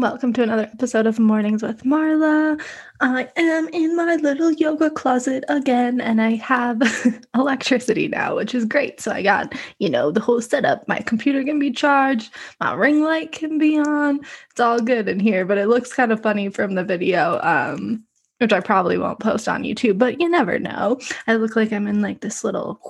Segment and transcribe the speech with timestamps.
[0.00, 2.62] Welcome to another episode of Mornings with Marla.
[3.00, 6.80] I am in my little yoga closet again, and I have
[7.34, 9.00] electricity now, which is great.
[9.00, 10.86] So I got, you know, the whole setup.
[10.86, 14.20] My computer can be charged, my ring light can be on.
[14.50, 17.40] It's all good in here, but it looks kind of funny from the video.
[17.42, 18.04] Um,
[18.38, 21.00] which I probably won't post on YouTube, but you never know.
[21.26, 22.80] I look like I'm in like this little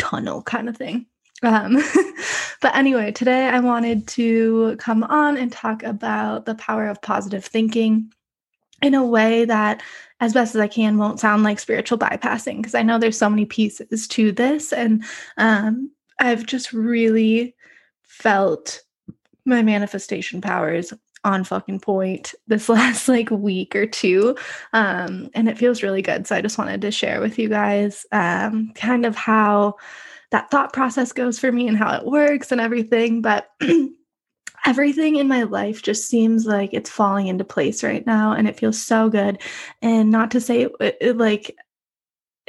[0.00, 1.06] tunnel kind of thing.
[1.42, 1.82] Um,
[2.60, 7.44] but anyway, today I wanted to come on and talk about the power of positive
[7.44, 8.12] thinking
[8.82, 9.82] in a way that,
[10.20, 13.30] as best as I can, won't sound like spiritual bypassing because I know there's so
[13.30, 14.72] many pieces to this.
[14.72, 15.04] And
[15.36, 17.54] um, I've just really
[18.02, 18.82] felt
[19.44, 20.92] my manifestation powers
[21.24, 24.36] on fucking point this last like week or two
[24.72, 28.06] um and it feels really good so i just wanted to share with you guys
[28.12, 29.74] um kind of how
[30.30, 33.22] that thought process goes for me and how it works and everything.
[33.22, 33.50] But
[34.66, 38.58] everything in my life just seems like it's falling into place right now and it
[38.58, 39.40] feels so good.
[39.82, 41.56] And not to say it, it, like,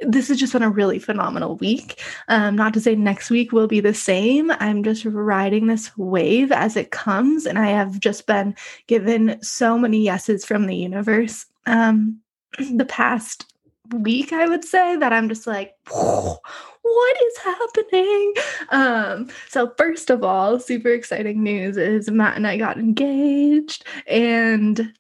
[0.01, 2.01] this has just been a really phenomenal week.
[2.27, 4.51] Um, not to say next week will be the same.
[4.51, 8.55] I'm just riding this wave as it comes, and I have just been
[8.87, 11.45] given so many yeses from the universe.
[11.65, 12.21] Um,
[12.71, 13.45] the past
[13.93, 18.33] week, I would say, that I'm just like, what is happening?
[18.69, 24.93] Um, so first of all, super exciting news is Matt and I got engaged, and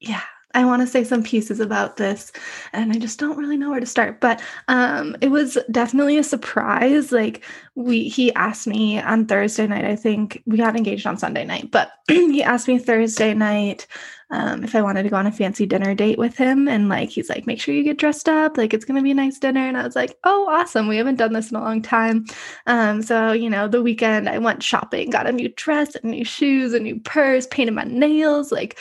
[0.00, 0.22] yeah,
[0.54, 2.32] I want to say some pieces about this
[2.72, 4.20] and I just don't really know where to start.
[4.20, 7.12] But um it was definitely a surprise.
[7.12, 11.44] Like we he asked me on Thursday night, I think we got engaged on Sunday
[11.44, 13.86] night, but he asked me Thursday night
[14.30, 16.68] um, if I wanted to go on a fancy dinner date with him.
[16.68, 18.56] And like, he's like, make sure you get dressed up.
[18.56, 19.60] Like, it's going to be a nice dinner.
[19.60, 20.86] And I was like, oh, awesome.
[20.86, 22.26] We haven't done this in a long time.
[22.66, 26.24] Um, so, you know, the weekend I went shopping, got a new dress, and new
[26.24, 28.78] shoes, a new purse, painted my nails, like,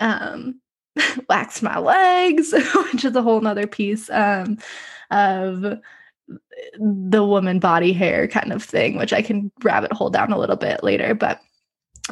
[0.00, 0.60] um,
[1.28, 2.52] waxed my legs,
[2.92, 4.58] which is a whole nother piece um,
[5.10, 5.78] of
[6.78, 10.56] the woman body hair kind of thing, which I can rabbit hole down a little
[10.56, 11.14] bit later.
[11.14, 11.40] But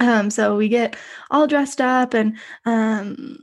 [0.00, 0.96] um, so we get
[1.30, 3.38] all dressed up and um,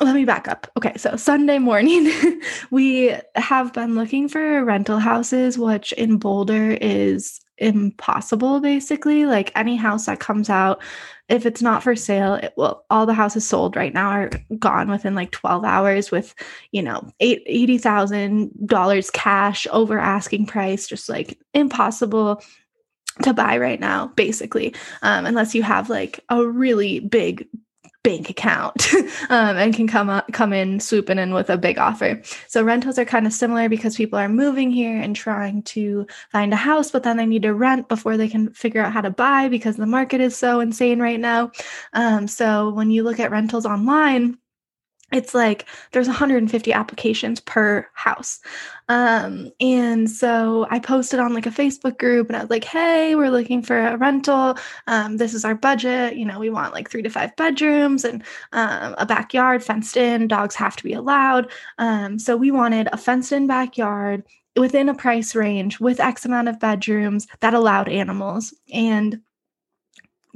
[0.00, 0.70] let me back up.
[0.76, 2.12] Okay, so Sunday morning,
[2.70, 9.26] we have been looking for rental houses, which in Boulder is impossible basically.
[9.26, 10.82] Like any house that comes out,
[11.28, 14.88] if it's not for sale, it will all the houses sold right now are gone
[14.88, 16.34] within like 12 hours with,
[16.72, 22.42] you know, eight eighty thousand dollars cash over asking price, just like impossible
[23.22, 27.48] to buy right now, basically, um, unless you have like a really big
[28.06, 28.94] bank account
[29.30, 32.22] um, and can come up, come in swooping in with a big offer.
[32.46, 36.52] So rentals are kind of similar because people are moving here and trying to find
[36.52, 39.10] a house, but then they need to rent before they can figure out how to
[39.10, 41.50] buy because the market is so insane right now.
[41.94, 44.38] Um, so when you look at rentals online,
[45.16, 48.40] it's like there's 150 applications per house.
[48.88, 53.14] Um, and so I posted on like a Facebook group and I was like, hey,
[53.14, 54.56] we're looking for a rental.
[54.86, 56.16] Um, this is our budget.
[56.16, 58.22] You know, we want like three to five bedrooms and
[58.52, 60.28] um, a backyard fenced in.
[60.28, 61.50] Dogs have to be allowed.
[61.78, 64.22] Um, so we wanted a fenced in backyard
[64.56, 68.54] within a price range with X amount of bedrooms that allowed animals.
[68.72, 69.20] And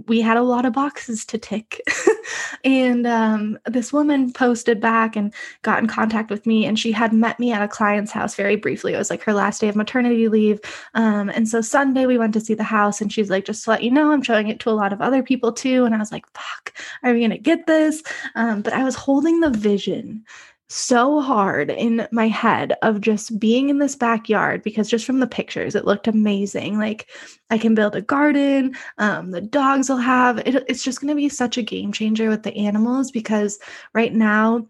[0.07, 1.81] we had a lot of boxes to tick.
[2.65, 7.13] and um, this woman posted back and got in contact with me, and she had
[7.13, 8.95] met me at a client's house very briefly.
[8.95, 10.61] It was like her last day of maternity leave.
[10.95, 13.71] Um, and so Sunday we went to see the house, and she's like, just to
[13.71, 15.85] let you know, I'm showing it to a lot of other people too.
[15.85, 18.03] And I was like, fuck, are we going to get this?
[18.35, 20.25] Um, but I was holding the vision
[20.73, 25.27] so hard in my head of just being in this backyard because just from the
[25.27, 27.09] pictures it looked amazing like
[27.51, 31.17] i can build a garden um, the dogs will have it, it's just going to
[31.17, 33.59] be such a game changer with the animals because
[33.95, 34.65] right now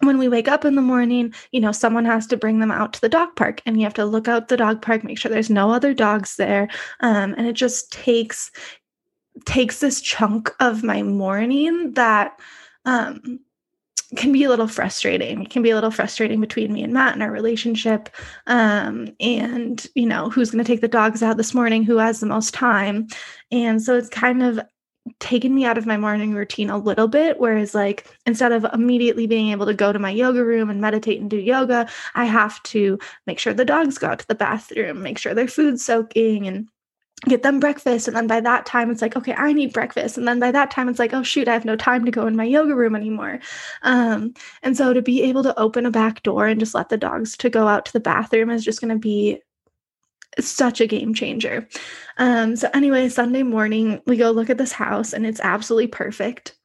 [0.00, 2.92] when we wake up in the morning, you know, someone has to bring them out
[2.92, 5.30] to the dog park and you have to look out the dog park, make sure
[5.30, 6.68] there's no other dogs there.
[7.00, 8.50] Um, and it just takes
[9.46, 12.38] takes this chunk of my morning that
[12.84, 13.40] um
[14.14, 15.42] can be a little frustrating.
[15.42, 18.08] It can be a little frustrating between me and Matt and our relationship.
[18.46, 21.82] Um, and, you know, who's going to take the dogs out this morning?
[21.82, 23.08] Who has the most time?
[23.50, 24.60] And so it's kind of
[25.20, 27.38] taken me out of my morning routine a little bit.
[27.38, 31.20] Whereas, like, instead of immediately being able to go to my yoga room and meditate
[31.20, 35.02] and do yoga, I have to make sure the dogs go out to the bathroom,
[35.02, 36.68] make sure their food's soaking, and
[37.24, 40.28] get them breakfast and then by that time it's like okay i need breakfast and
[40.28, 42.36] then by that time it's like oh shoot i have no time to go in
[42.36, 43.40] my yoga room anymore
[43.82, 46.96] um, and so to be able to open a back door and just let the
[46.98, 49.40] dogs to go out to the bathroom is just going to be
[50.40, 51.68] such a game changer.
[52.18, 56.56] Um, so anyway, Sunday morning we go look at this house and it's absolutely perfect.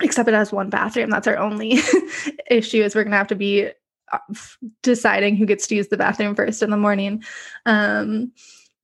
[0.00, 1.10] Except it has one bathroom.
[1.10, 1.78] That's our only
[2.50, 3.70] issue is we're gonna have to be
[4.12, 4.18] uh,
[4.82, 7.24] deciding who gets to use the bathroom first in the morning.
[7.66, 8.32] Um,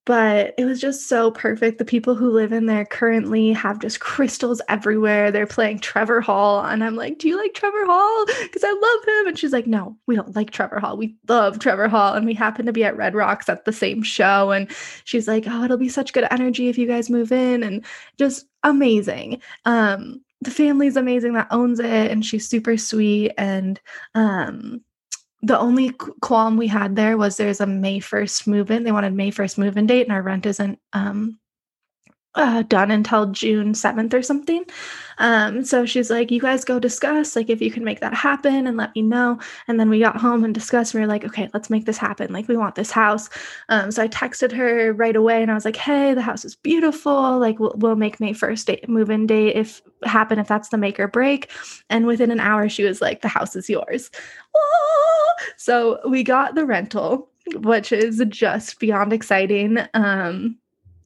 [0.07, 1.79] but it was just so perfect.
[1.79, 5.33] The people who live in there currently have just crystals everywhere.
[5.33, 6.65] They're playing Trevor Hall.
[6.65, 8.25] And I'm like, Do you like Trevor Hall?
[8.43, 9.27] Because I love him.
[9.27, 10.97] And she's like, No, we don't like Trevor Hall.
[10.97, 12.15] We love Trevor Hall.
[12.15, 14.53] And we happen to be at Red Rocks at the same show.
[14.53, 14.71] And
[15.05, 17.65] she's like, Oh, it'll be such good energy if you guys move in.
[17.65, 17.85] And
[18.17, 19.43] just amazing.
[19.65, 22.13] Um, the family's amazing that owns it.
[22.13, 23.33] And she's super sweet.
[23.37, 23.81] And
[24.15, 24.83] um,
[25.43, 25.91] the only
[26.21, 28.85] qualm we had there was there's a May 1st move in.
[28.85, 31.39] They wanted May 1st move in date, and our rent isn't um,
[32.37, 34.65] uh, done until June 7th or something.
[35.19, 38.67] Um, so she's like, You guys go discuss, like, if you can make that happen
[38.67, 39.41] and let me know.
[39.67, 40.93] And then we got home and discussed.
[40.93, 42.33] And we were like, Okay, let's make this happen.
[42.33, 43.31] Like, we want this house.
[43.71, 46.55] Um, so I texted her right away and I was like, Hey, the house is
[46.55, 47.39] beautiful.
[47.39, 50.79] Like, we'll, we'll make May 1st date, move in date if happen, if that's the
[50.79, 51.51] make or break.
[51.89, 54.11] And within an hour, she was like, The house is yours.
[55.57, 59.79] So we got the rental, which is just beyond exciting.
[59.95, 60.59] Um,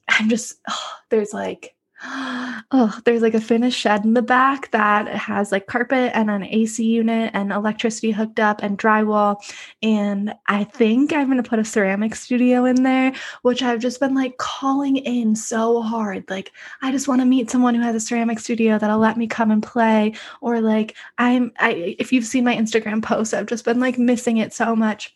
[0.09, 1.75] I'm just oh, there's like
[2.71, 6.43] oh there's like a finished shed in the back that has like carpet and an
[6.43, 9.37] AC unit and electricity hooked up and drywall.
[9.83, 13.13] And I think I'm going to put a ceramic studio in there
[13.43, 16.27] which I've just been like calling in so hard.
[16.27, 16.51] Like
[16.81, 19.51] I just want to meet someone who has a ceramic studio that'll let me come
[19.51, 20.15] and play.
[20.41, 24.37] Or like I'm I if you've seen my Instagram posts I've just been like missing
[24.37, 25.15] it so much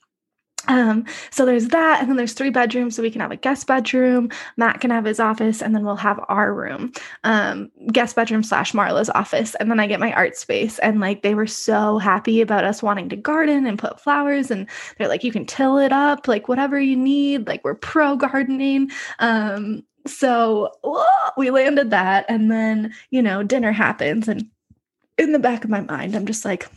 [0.68, 3.68] um, so there's that, and then there's three bedrooms, so we can have a guest
[3.68, 4.30] bedroom.
[4.58, 6.92] Matt can have his office, and then we'll have our room,
[7.24, 10.80] um, guest bedroom slash Marla's office, and then I get my art space.
[10.80, 14.68] And like they were so happy about us wanting to garden and put flowers, and
[14.98, 17.48] they're like, you can till it up, like whatever you need.
[17.48, 18.90] Like we're pro gardening.
[19.20, 21.04] Um, so whoa,
[21.38, 24.46] we landed that, and then you know dinner happens, and
[25.18, 26.68] in the back of my mind, I'm just like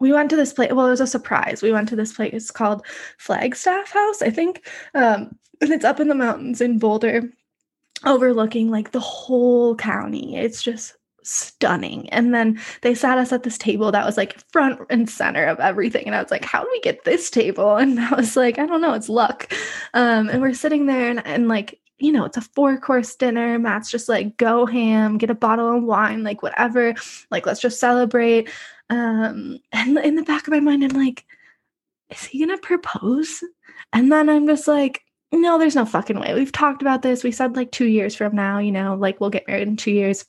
[0.00, 0.72] we went to this place.
[0.72, 1.62] Well, it was a surprise.
[1.62, 2.84] We went to this place called
[3.18, 4.66] Flagstaff House, I think.
[4.94, 7.30] Um, and it's up in the mountains in Boulder,
[8.04, 10.36] overlooking like the whole county.
[10.36, 12.08] It's just stunning.
[12.10, 15.60] And then they sat us at this table that was like front and center of
[15.60, 16.06] everything.
[16.06, 17.76] And I was like, how do we get this table?
[17.80, 19.52] And I was like, I don't know, it's luck.
[19.94, 23.58] Um, and we're sitting there and, and like, you know, it's a four course dinner.
[23.58, 26.94] Matt's just like, go ham, get a bottle of wine, like whatever.
[27.30, 28.48] Like, let's just celebrate.
[28.90, 31.24] Um, and in the back of my mind, I'm like,
[32.10, 33.42] is he gonna propose?
[33.92, 35.02] And then I'm just like,
[35.32, 36.34] no, there's no fucking way.
[36.34, 37.24] We've talked about this.
[37.24, 39.92] We said like two years from now, you know, like we'll get married in two
[39.92, 40.24] years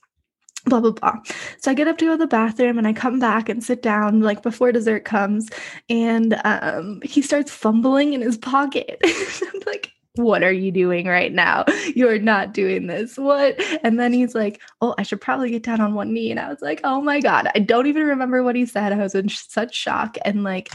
[0.65, 1.15] blah blah blah
[1.59, 3.81] so i get up to go to the bathroom and i come back and sit
[3.81, 5.49] down like before dessert comes
[5.89, 11.31] and um he starts fumbling in his pocket i'm like what are you doing right
[11.31, 11.63] now?
[11.95, 13.17] You're not doing this.
[13.17, 13.55] What?
[13.83, 16.31] And then he's like, Oh, I should probably get down on one knee.
[16.31, 17.47] And I was like, Oh my God.
[17.55, 18.91] I don't even remember what he said.
[18.91, 20.17] I was in such shock.
[20.25, 20.71] And like,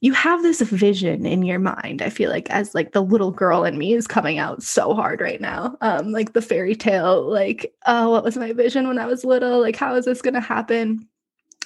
[0.00, 3.64] you have this vision in your mind i feel like as like the little girl
[3.64, 7.72] in me is coming out so hard right now um like the fairy tale like
[7.86, 10.40] oh what was my vision when i was little like how is this going to
[10.40, 11.08] happen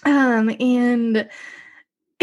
[0.04, 1.26] um and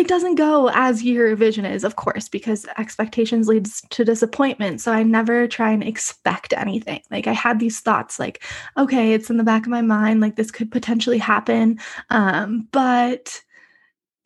[0.04, 4.82] it doesn't go as your vision is, of course, because expectations leads to disappointment.
[4.82, 7.02] So I never try and expect anything.
[7.10, 8.44] Like I had these thoughts like,
[8.76, 11.80] okay, it's in the back of my mind, like this could potentially happen.
[12.10, 13.42] Um, but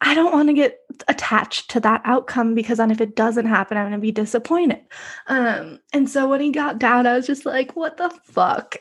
[0.01, 3.77] I don't want to get attached to that outcome because then if it doesn't happen,
[3.77, 4.81] I'm going to be disappointed.
[5.27, 8.77] Um, and so when he got down, I was just like, what the fuck?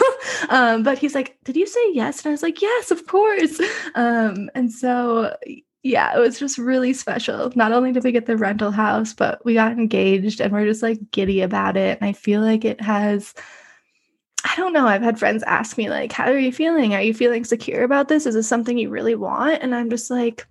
[0.48, 2.24] um, but he's like, did you say yes?
[2.24, 3.60] And I was like, yes, of course.
[3.94, 5.36] Um, and so
[5.82, 7.50] yeah, it was just really special.
[7.54, 10.82] Not only did we get the rental house, but we got engaged and we're just
[10.82, 11.98] like giddy about it.
[12.00, 13.34] And I feel like it has,
[14.44, 14.86] I don't know.
[14.86, 16.94] I've had friends ask me, like, how are you feeling?
[16.94, 18.26] Are you feeling secure about this?
[18.26, 19.62] Is this something you really want?
[19.62, 20.46] And I'm just like,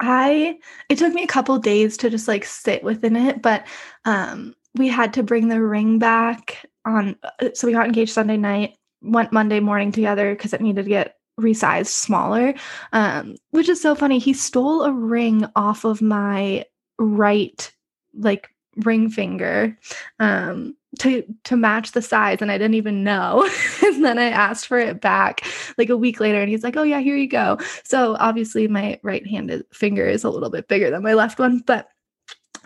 [0.00, 3.66] I, it took me a couple days to just like sit within it, but
[4.04, 7.16] um, we had to bring the ring back on.
[7.22, 10.88] Uh, so we got engaged Sunday night, went Monday morning together because it needed to
[10.88, 12.54] get resized smaller
[12.92, 16.64] um which is so funny he stole a ring off of my
[16.98, 17.72] right
[18.14, 19.76] like ring finger
[20.18, 23.48] um to to match the size and I didn't even know.
[23.84, 25.42] and then I asked for it back
[25.78, 28.98] like a week later and he's like, "Oh yeah, here you go." So obviously my
[29.02, 31.88] right handed finger is a little bit bigger than my left one, but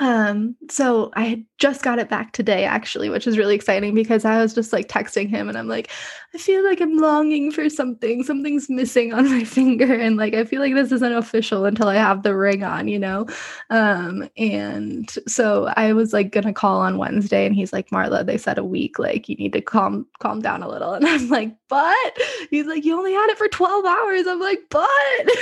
[0.01, 4.39] um, so I just got it back today, actually, which is really exciting because I
[4.39, 5.91] was just like texting him and I'm like,
[6.35, 8.25] I feel like I'm longing for something.
[8.25, 9.93] Something's missing on my finger.
[9.93, 12.99] And like, I feel like this isn't official until I have the ring on, you
[12.99, 13.27] know?
[13.69, 18.39] Um, and so I was like gonna call on Wednesday and he's like, Marla, they
[18.39, 20.95] said a week, like you need to calm, calm down a little.
[21.01, 22.19] And I'm like, but
[22.51, 24.27] he's like, you only had it for 12 hours.
[24.27, 24.89] I'm like, but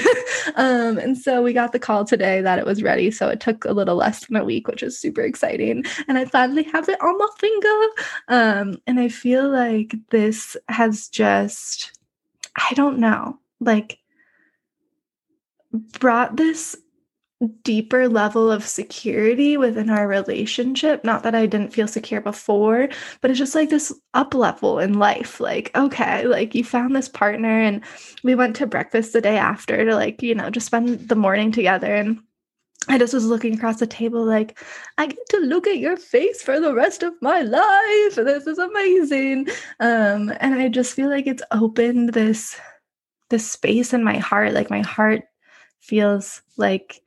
[0.54, 3.10] um, and so we got the call today that it was ready.
[3.10, 5.84] So it took a little less than a week, which is super exciting.
[6.08, 7.78] And I finally have it on my finger.
[8.28, 11.92] Um, and I feel like this has just,
[12.56, 13.98] I don't know, like
[16.00, 16.76] brought this
[17.62, 21.04] deeper level of security within our relationship.
[21.04, 22.88] Not that I didn't feel secure before,
[23.20, 25.38] but it's just like this up level in life.
[25.38, 27.84] Like, okay, like you found this partner, and
[28.24, 31.52] we went to breakfast the day after to, like, you know, just spend the morning
[31.52, 31.94] together.
[31.94, 32.18] And
[32.88, 34.58] I just was looking across the table, like,
[34.96, 38.14] I get to look at your face for the rest of my life.
[38.14, 39.48] This is amazing.
[39.80, 42.58] Um, and I just feel like it's opened this
[43.30, 44.52] this space in my heart.
[44.52, 45.22] Like my heart
[45.80, 47.02] feels like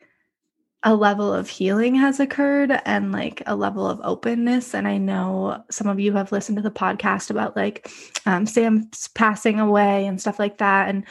[0.83, 4.73] a level of healing has occurred and like a level of openness.
[4.73, 7.89] And I know some of you have listened to the podcast about like
[8.25, 10.89] um, Sam's passing away and stuff like that.
[10.89, 11.05] And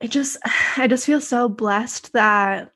[0.00, 0.38] it just,
[0.76, 2.72] I just feel so blessed that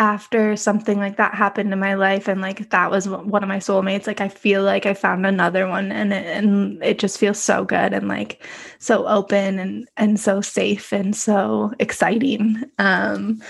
[0.00, 3.58] after something like that happened in my life and like that was one of my
[3.58, 7.38] soulmates like i feel like i found another one and it, and it just feels
[7.38, 8.42] so good and like
[8.78, 12.62] so open and and so safe and so exciting.
[12.78, 13.42] Um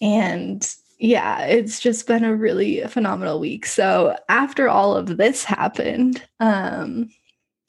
[0.00, 3.66] and yeah it's just been a really phenomenal week.
[3.66, 7.10] So after all of this happened um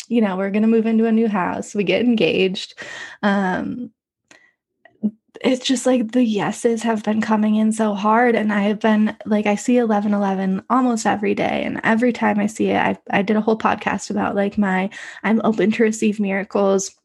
[0.08, 1.76] you know we're going to move into a new house.
[1.76, 2.76] We get engaged.
[3.22, 3.92] Um
[5.42, 9.16] it's just like the yeses have been coming in so hard and i have been
[9.26, 12.98] like i see 11 11 almost every day and every time i see it i,
[13.10, 14.90] I did a whole podcast about like my
[15.24, 16.96] i'm open to receive miracles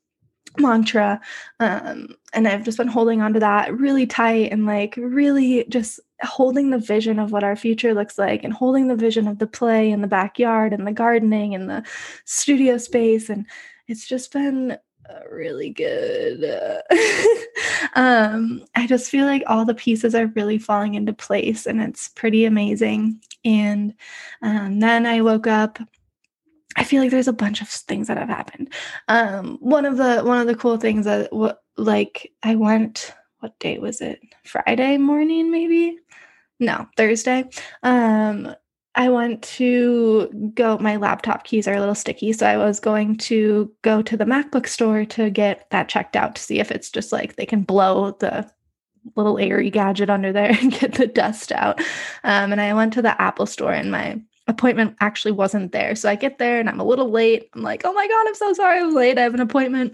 [0.59, 1.21] mantra
[1.61, 6.01] um, and i've just been holding on to that really tight and like really just
[6.23, 9.47] holding the vision of what our future looks like and holding the vision of the
[9.47, 11.85] play in the backyard and the gardening and the
[12.25, 13.47] studio space and
[13.89, 16.45] it's just been uh, really good.
[17.95, 22.09] um, I just feel like all the pieces are really falling into place and it's
[22.09, 23.21] pretty amazing.
[23.45, 23.95] And
[24.43, 25.79] um, then I woke up.
[26.77, 28.73] I feel like there's a bunch of things that have happened.
[29.09, 31.31] Um, one of the one of the cool things that
[31.77, 33.13] like I went.
[33.41, 34.21] What day was it?
[34.45, 35.99] Friday morning, maybe.
[36.59, 37.45] No, Thursday.
[37.83, 38.55] Um,
[38.97, 42.33] I went to go, my laptop keys are a little sticky.
[42.33, 46.37] So I was going to go to the MacBook store to get that checked out
[46.37, 48.49] to see if it's just like they can blow the
[49.17, 51.81] little airy gadget under there and get the dust out.
[52.23, 55.97] Um, and I went to the Apple store and my appointment actually wasn't there.
[55.97, 57.49] So I get there and I'm a little late.
[57.55, 59.19] I'm like, oh my God, I'm so sorry I'm late.
[59.19, 59.93] I have an appointment.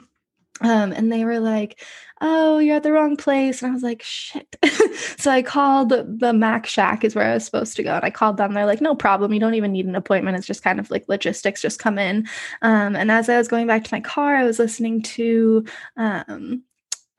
[0.61, 1.83] Um, and they were like,
[2.21, 3.62] oh, you're at the wrong place.
[3.62, 4.57] And I was like, shit.
[5.19, 7.95] so I called the Mac Shack is where I was supposed to go.
[7.95, 8.53] And I called them.
[8.53, 9.33] They're like, no problem.
[9.33, 10.37] You don't even need an appointment.
[10.37, 12.29] It's just kind of like logistics, just come in.
[12.62, 15.65] Um, and as I was going back to my car, I was listening to
[15.97, 16.62] um,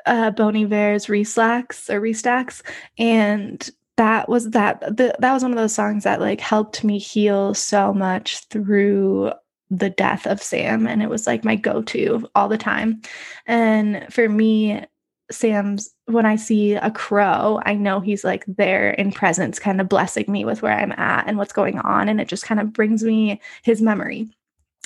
[0.05, 2.63] uh, Bon Iver's or Re: Stacks.
[2.98, 6.98] And that was that the, that was one of those songs that like helped me
[6.98, 9.31] heal so much through
[9.70, 13.01] the death of Sam and it was like my go-to all the time.
[13.46, 14.84] And for me
[15.31, 19.89] Sam's when I see a crow, I know he's like there in presence kind of
[19.89, 22.73] blessing me with where I'm at and what's going on and it just kind of
[22.73, 24.29] brings me his memory.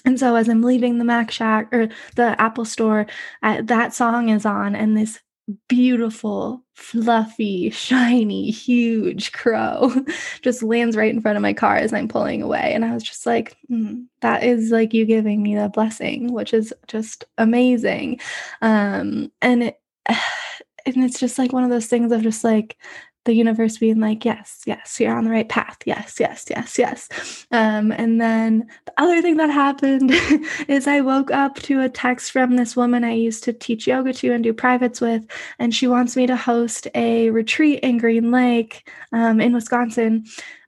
[0.05, 3.07] And so as I'm leaving the Mac Shack or the Apple store,
[3.41, 5.19] that song is on and this
[5.67, 9.91] beautiful, fluffy, shiny, huge crow
[10.41, 12.73] just lands right in front of my car as I'm pulling away.
[12.73, 16.53] And I was just like, mm, that is like you giving me the blessing, which
[16.53, 18.19] is just amazing.
[18.61, 19.79] Um, and it,
[20.85, 22.77] and it's just like one of those things of just like
[23.25, 25.77] the universe being like, yes, yes, you're on the right path.
[25.85, 27.47] Yes, yes, yes, yes.
[27.51, 30.12] Um, and then the other thing that happened
[30.67, 34.13] is I woke up to a text from this woman I used to teach yoga
[34.13, 35.25] to and do privates with,
[35.57, 40.25] and she wants me to host a retreat in Green Lake um, in Wisconsin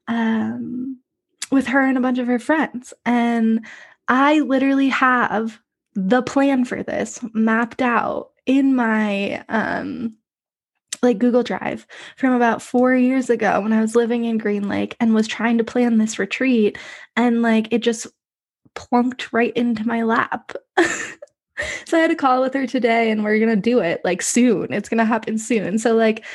[0.07, 0.99] um,
[1.51, 2.91] with her and a bunch of her friends.
[3.05, 3.65] And
[4.07, 5.59] I literally have
[5.93, 10.15] the plan for this mapped out in my um
[11.03, 11.85] like Google Drive
[12.15, 15.59] from about four years ago when I was living in Green Lake and was trying
[15.59, 16.77] to plan this retreat.
[17.15, 18.07] And like it just
[18.73, 20.53] plunked right into my lap.
[20.77, 24.21] so I had a call with her today and we're going to do it like
[24.21, 24.71] soon.
[24.71, 25.77] It's going to happen soon.
[25.79, 26.25] So, like,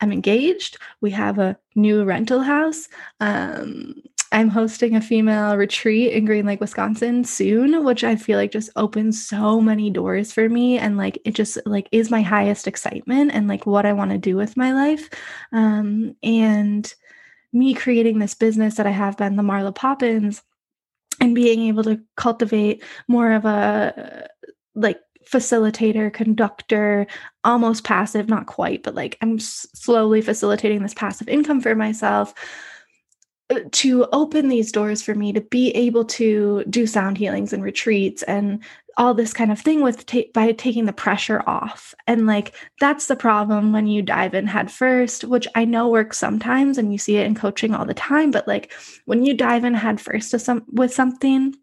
[0.00, 0.78] I'm engaged.
[1.00, 2.88] We have a new rental house.
[3.20, 8.52] Um, I'm hosting a female retreat in Green Lake, Wisconsin soon, which I feel like
[8.52, 12.66] just opens so many doors for me and like it just like is my highest
[12.66, 15.08] excitement and like what I want to do with my life.
[15.52, 16.92] Um and
[17.52, 20.42] me creating this business that I have been the Marla Poppins
[21.20, 24.28] and being able to cultivate more of a
[24.74, 27.06] like facilitator, conductor,
[27.44, 32.34] almost passive, not quite, but like I'm slowly facilitating this passive income for myself
[33.72, 38.22] to open these doors for me to be able to do sound healings and retreats
[38.24, 38.62] and
[38.98, 41.94] all this kind of thing with ta- by taking the pressure off.
[42.06, 46.18] And like that's the problem when you dive in head first which i know works
[46.18, 48.72] sometimes and you see it in coaching all the time but like
[49.04, 51.54] when you dive in head first to some with something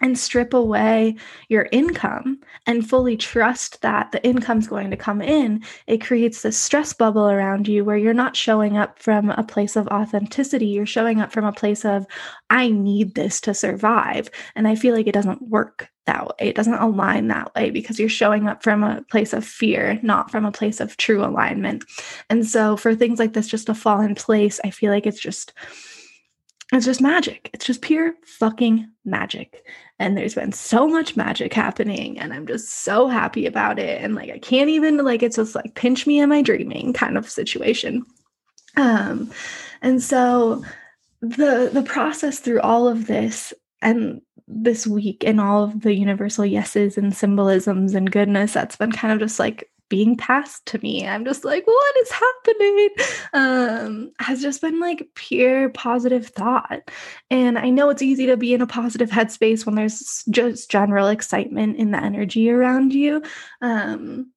[0.00, 1.16] and strip away
[1.48, 6.56] your income and fully trust that the income's going to come in, it creates this
[6.56, 10.66] stress bubble around you where you're not showing up from a place of authenticity.
[10.66, 12.06] You're showing up from a place of,
[12.50, 14.30] I need this to survive.
[14.54, 16.48] And I feel like it doesn't work that way.
[16.48, 20.30] It doesn't align that way because you're showing up from a place of fear, not
[20.30, 21.84] from a place of true alignment.
[22.30, 25.20] And so for things like this just to fall in place, I feel like it's
[25.20, 25.52] just
[26.72, 27.50] it's just magic.
[27.54, 29.64] It's just pure fucking magic.
[29.98, 34.02] And there's been so much magic happening, and I'm just so happy about it.
[34.02, 37.16] And like, I can't even, like, it's just like pinch me in my dreaming kind
[37.16, 38.04] of situation.
[38.76, 39.30] Um,
[39.82, 40.62] and so
[41.20, 46.46] the the process through all of this and this week and all of the universal
[46.46, 51.06] yeses and symbolisms and goodness that's been kind of just like being passed to me.
[51.06, 52.88] I'm just like, what is happening?
[53.32, 56.90] Um, has just been like pure positive thought.
[57.30, 61.08] And I know it's easy to be in a positive headspace when there's just general
[61.08, 63.22] excitement in the energy around you.
[63.60, 64.32] Um,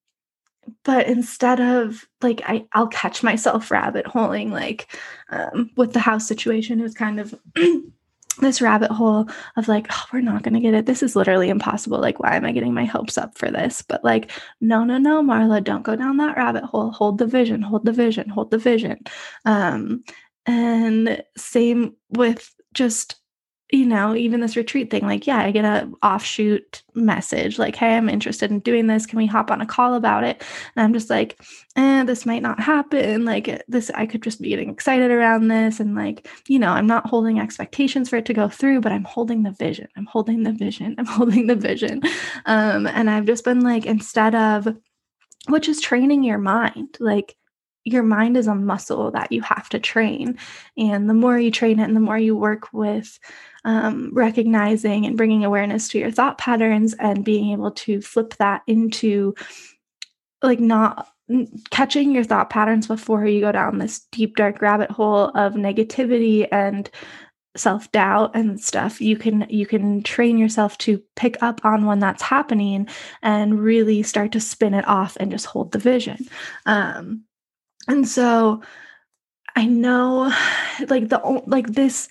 [0.84, 4.96] but instead of like I, I'll catch myself rabbit holing like
[5.30, 7.34] um, with the house situation, it was kind of
[8.40, 10.86] this rabbit hole of like, oh, we're not going to get it.
[10.86, 12.00] This is literally impossible.
[12.00, 13.82] Like, why am I getting my hopes up for this?
[13.82, 14.30] But like,
[14.60, 16.90] no, no, no, Marla, don't go down that rabbit hole.
[16.90, 18.98] Hold the vision, hold the vision, hold the vision.
[19.44, 20.04] Um,
[20.46, 23.16] and same with just
[23.72, 27.96] you know, even this retreat thing, like, yeah, I get a offshoot message like, hey,
[27.96, 29.06] I'm interested in doing this.
[29.06, 30.44] Can we hop on a call about it?
[30.76, 31.40] And I'm just like,
[31.76, 33.24] eh, this might not happen.
[33.24, 35.80] Like this, I could just be getting excited around this.
[35.80, 39.04] And like, you know, I'm not holding expectations for it to go through, but I'm
[39.04, 39.88] holding the vision.
[39.96, 40.94] I'm holding the vision.
[40.98, 42.02] I'm holding the vision.
[42.44, 44.68] Um, and I've just been like, instead of
[45.48, 47.36] which is training your mind, like
[47.84, 50.38] your mind is a muscle that you have to train.
[50.76, 53.18] And the more you train it and the more you work with
[53.64, 58.62] um, recognizing and bringing awareness to your thought patterns and being able to flip that
[58.66, 59.34] into
[60.42, 61.08] like not
[61.70, 66.46] catching your thought patterns before you go down this deep dark rabbit hole of negativity
[66.50, 66.90] and
[67.56, 72.22] self-doubt and stuff you can you can train yourself to pick up on when that's
[72.22, 72.88] happening
[73.22, 76.26] and really start to spin it off and just hold the vision
[76.64, 77.22] um
[77.88, 78.62] and so
[79.56, 80.32] i know
[80.88, 82.08] like the like this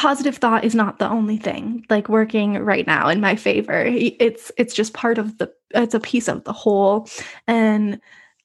[0.00, 3.84] positive thought is not the only thing like working right now in my favor.
[3.86, 7.06] It's it's just part of the it's a piece of the whole.
[7.46, 8.00] And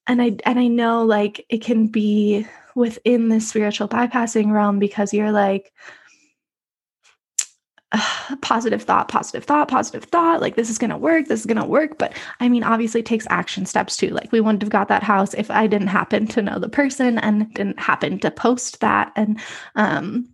[0.05, 2.45] and i and i know like it can be
[2.75, 5.71] within the spiritual bypassing realm because you're like
[8.41, 11.61] positive thought positive thought positive thought like this is going to work this is going
[11.61, 14.87] to work but i mean obviously takes action steps too like we wouldn't have got
[14.87, 18.79] that house if i didn't happen to know the person and didn't happen to post
[18.81, 19.39] that and
[19.75, 20.27] um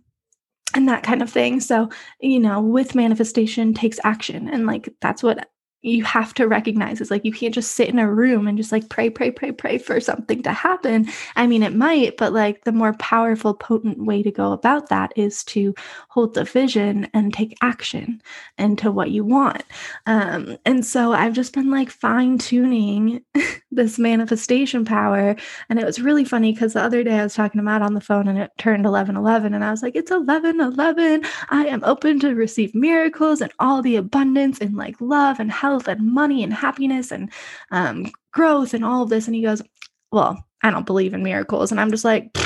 [0.74, 1.60] and that kind of thing.
[1.60, 4.48] So, you know, with manifestation takes action.
[4.48, 5.48] And like that's what
[5.82, 8.72] you have to recognize is like you can't just sit in a room and just
[8.72, 11.08] like pray pray pray pray for something to happen.
[11.36, 15.12] I mean it might but like the more powerful potent way to go about that
[15.16, 15.74] is to
[16.08, 18.22] hold the vision and take action
[18.58, 19.64] into what you want.
[20.06, 23.22] Um, and so i've just been like fine tuning
[23.70, 25.34] this manifestation power
[25.68, 27.94] and it was really funny because the other day i was talking to matt on
[27.94, 31.66] the phone and it turned 11 11 and i was like it's 11 11 i
[31.66, 36.12] am open to receive miracles and all the abundance and like love and health and
[36.12, 37.30] money and happiness and
[37.70, 39.26] um, growth and all of this.
[39.26, 39.62] And he goes,
[40.10, 41.70] Well, I don't believe in miracles.
[41.70, 42.36] And I'm just like,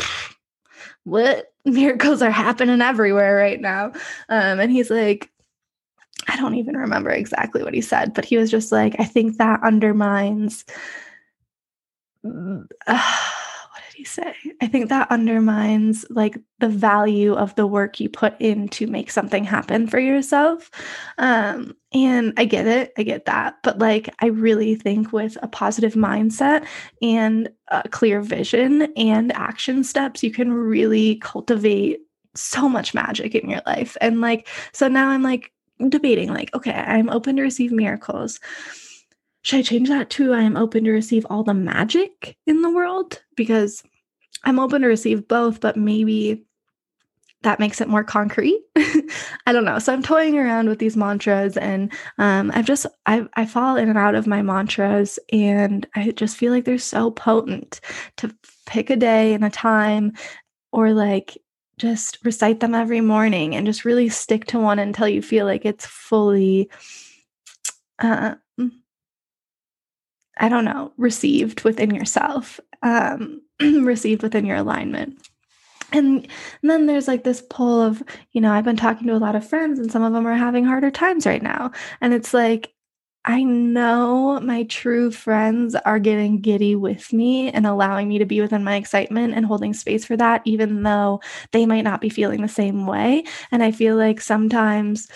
[1.04, 1.46] What?
[1.64, 3.86] Miracles are happening everywhere right now.
[4.28, 5.30] Um, and he's like,
[6.28, 9.38] I don't even remember exactly what he said, but he was just like, I think
[9.38, 10.64] that undermines.
[12.88, 13.35] Uh,
[13.98, 14.34] you say?
[14.60, 19.10] I think that undermines like the value of the work you put in to make
[19.10, 20.70] something happen for yourself.
[21.18, 23.56] Um, and I get it, I get that.
[23.62, 26.66] But like, I really think with a positive mindset
[27.02, 32.00] and a clear vision and action steps, you can really cultivate
[32.34, 33.96] so much magic in your life.
[34.00, 35.52] And like, so now I'm like
[35.88, 38.40] debating, like, okay, I'm open to receive miracles
[39.46, 42.70] should I change that to I am open to receive all the magic in the
[42.70, 43.22] world?
[43.36, 43.80] Because
[44.42, 46.44] I'm open to receive both, but maybe
[47.42, 48.60] that makes it more concrete.
[48.76, 49.78] I don't know.
[49.78, 53.88] So I'm toying around with these mantras and um, I've just, I, I fall in
[53.88, 57.80] and out of my mantras and I just feel like they're so potent
[58.16, 58.34] to
[58.66, 60.14] pick a day and a time
[60.72, 61.38] or like
[61.78, 65.64] just recite them every morning and just really stick to one until you feel like
[65.64, 66.68] it's fully
[68.00, 68.34] uh,
[70.36, 75.28] I don't know, received within yourself, um, received within your alignment.
[75.92, 76.26] And,
[76.62, 79.36] and then there's like this pull of, you know, I've been talking to a lot
[79.36, 81.70] of friends and some of them are having harder times right now.
[82.00, 82.72] And it's like,
[83.24, 88.40] I know my true friends are getting giddy with me and allowing me to be
[88.40, 91.20] within my excitement and holding space for that, even though
[91.50, 93.24] they might not be feeling the same way.
[93.50, 95.08] And I feel like sometimes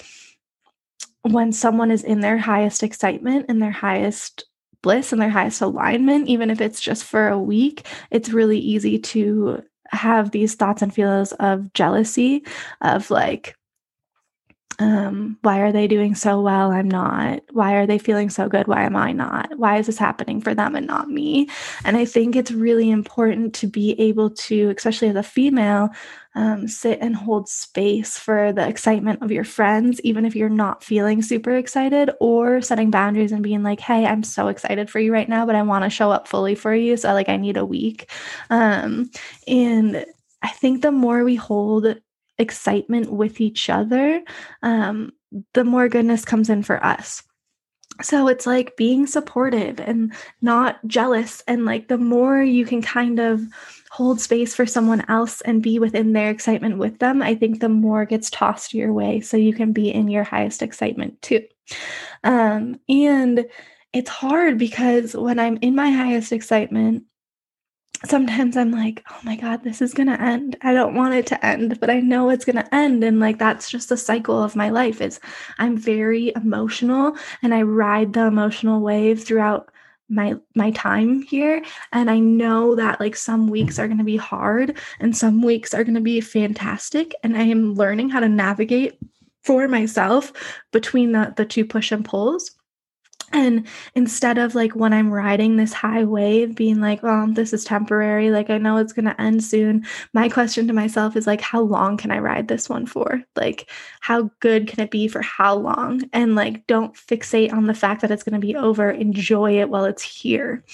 [1.22, 4.44] when someone is in their highest excitement and their highest
[4.82, 8.98] bliss and their highest alignment, even if it's just for a week, it's really easy
[8.98, 12.44] to have these thoughts and feelings of jealousy,
[12.80, 13.56] of like,
[14.78, 16.72] um, why are they doing so well?
[16.72, 17.42] I'm not.
[17.52, 18.66] Why are they feeling so good?
[18.66, 19.58] Why am I not?
[19.58, 21.50] Why is this happening for them and not me?
[21.84, 25.90] And I think it's really important to be able to, especially as a female,
[26.34, 30.84] um, sit and hold space for the excitement of your friends, even if you're not
[30.84, 35.12] feeling super excited, or setting boundaries and being like, hey, I'm so excited for you
[35.12, 36.96] right now, but I want to show up fully for you.
[36.96, 38.10] So, like, I need a week.
[38.48, 39.10] Um,
[39.48, 40.04] and
[40.42, 41.96] I think the more we hold
[42.38, 44.22] excitement with each other,
[44.62, 45.12] um,
[45.54, 47.22] the more goodness comes in for us.
[48.02, 51.42] So it's like being supportive and not jealous.
[51.46, 53.42] And like the more you can kind of
[53.90, 57.68] hold space for someone else and be within their excitement with them, I think the
[57.68, 59.20] more gets tossed your way.
[59.20, 61.44] So you can be in your highest excitement too.
[62.22, 63.46] Um, and
[63.92, 67.05] it's hard because when I'm in my highest excitement,
[68.05, 70.57] sometimes I'm like, oh my God, this is going to end.
[70.62, 73.03] I don't want it to end, but I know it's going to end.
[73.03, 75.18] And like, that's just the cycle of my life is
[75.59, 79.70] I'm very emotional and I ride the emotional wave throughout
[80.10, 81.62] my my time here.
[81.92, 85.72] And i know that like some weeks are going to be hard and some weeks
[85.72, 87.14] are going to be fantastic.
[87.22, 88.98] And i am learning how to navigate
[89.42, 90.32] for myself
[90.72, 92.52] between the the two push and pulls
[93.32, 97.64] and instead of like when I'm riding this high wave, being like, oh, this is
[97.64, 101.40] temporary, like I know it's going to end soon, my question to myself is like,
[101.40, 103.22] how long can I ride this one for?
[103.36, 106.02] Like, how good can it be for how long?
[106.12, 109.70] And like, don't fixate on the fact that it's going to be over, enjoy it
[109.70, 110.64] while it's here.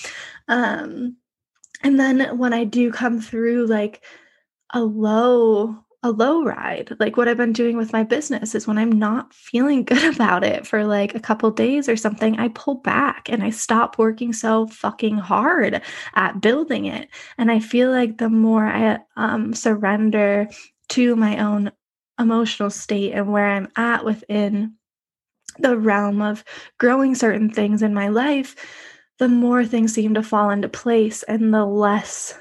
[0.49, 1.16] Um,
[1.83, 4.03] and then when I do come through like
[4.73, 6.97] a low a low ride.
[7.01, 10.45] Like what I've been doing with my business is when I'm not feeling good about
[10.45, 14.33] it for like a couple days or something, I pull back and I stop working
[14.33, 15.83] so fucking hard
[16.14, 17.09] at building it.
[17.38, 20.49] And I feel like the more I um, surrender
[20.90, 21.73] to my own
[22.19, 24.75] emotional state and where I'm at within
[25.59, 26.45] the realm of
[26.79, 28.55] growing certain things in my life,
[29.19, 32.40] the more things seem to fall into place and the less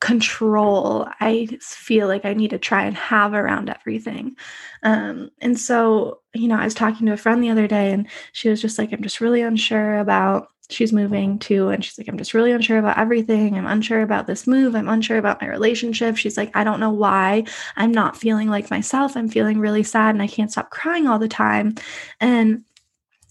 [0.00, 1.06] control.
[1.20, 4.36] I feel like I need to try and have around everything.
[4.82, 8.08] Um, and so, you know, I was talking to a friend the other day and
[8.32, 12.08] she was just like, I'm just really unsure about she's moving to and she's like
[12.08, 13.56] i'm just really unsure about everything.
[13.56, 14.74] I'm unsure about this move.
[14.74, 16.16] I'm unsure about my relationship.
[16.16, 17.44] She's like i don't know why.
[17.76, 19.16] I'm not feeling like myself.
[19.16, 21.74] I'm feeling really sad and i can't stop crying all the time.
[22.20, 22.64] And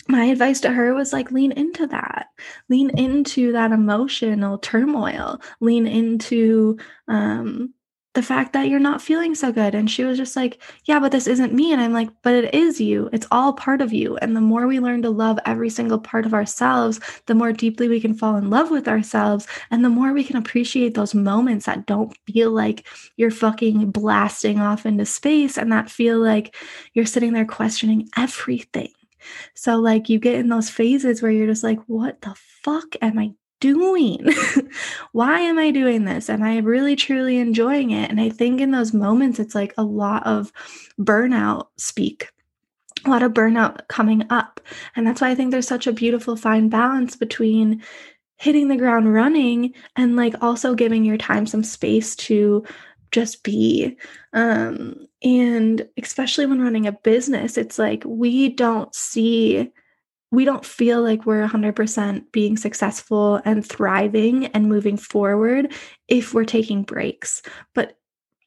[0.10, 2.28] my advice to her was like lean into that.
[2.68, 5.40] Lean into that emotional turmoil.
[5.62, 7.74] Lean into um
[8.16, 9.76] the fact that you're not feeling so good.
[9.76, 11.72] And she was just like yeah but this isn't me.
[11.72, 13.08] And i'm like but it is you.
[13.14, 14.18] It's all part of you.
[14.18, 17.88] And the more we learn to love every single part of ourselves the more deeply
[17.88, 21.68] we can fall in love with ourselves and the more we can appreciate those moments
[21.68, 26.56] that don't feel like you're fucking blasting off into space and that feel like
[26.96, 28.90] you're sitting there questioning everything
[29.54, 33.20] so, like, you get in those phases where you're just like, what the fuck am
[33.20, 34.26] I doing?
[35.12, 36.30] Why am I doing this?
[36.30, 38.10] Am I really truly enjoying it?
[38.10, 40.52] And I think in those moments, it's like a lot of
[41.00, 42.30] burnout speak.
[43.06, 44.60] A lot of burnout coming up.
[44.96, 47.82] And that's why I think there's such a beautiful fine balance between
[48.38, 52.64] hitting the ground running and like also giving your time some space to
[53.12, 53.98] just be.
[54.34, 59.70] Um and especially when running a business it's like we don't see
[60.32, 65.74] we don't feel like we're 100% being successful and thriving and moving forward
[66.08, 67.42] if we're taking breaks.
[67.74, 67.98] But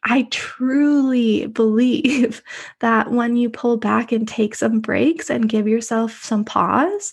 [0.05, 2.43] I truly believe
[2.81, 7.13] that when you pull back and take some breaks and give yourself some pause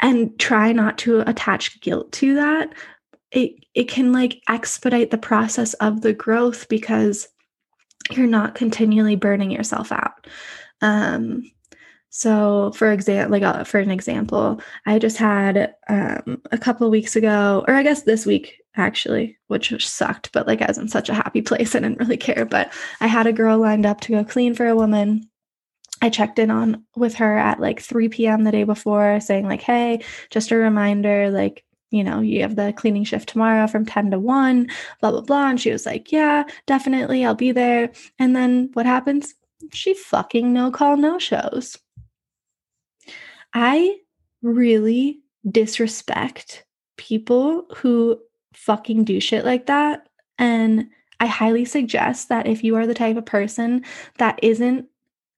[0.00, 2.72] and try not to attach guilt to that,
[3.32, 7.28] it it can like expedite the process of the growth because
[8.10, 10.26] you're not continually burning yourself out.
[10.80, 11.42] Um
[12.10, 17.14] so for example, like uh, for an example, I just had um, a couple weeks
[17.14, 21.08] ago, or I guess this week, actually, which sucked, but like I was in such
[21.08, 22.44] a happy place, I didn't really care.
[22.44, 25.30] But I had a girl lined up to go clean for a woman.
[26.02, 28.42] I checked in on with her at like 3 p.m.
[28.42, 32.72] the day before, saying, like, hey, just a reminder, like, you know, you have the
[32.72, 34.68] cleaning shift tomorrow from 10 to 1,
[35.00, 35.50] blah, blah, blah.
[35.50, 37.90] And she was like, yeah, definitely, I'll be there.
[38.18, 39.34] And then what happens?
[39.72, 41.76] She fucking no call, no shows.
[43.52, 43.96] I
[44.42, 46.64] really disrespect
[46.96, 48.20] people who
[48.54, 50.08] fucking do shit like that.
[50.38, 53.84] And I highly suggest that if you are the type of person
[54.18, 54.86] that isn't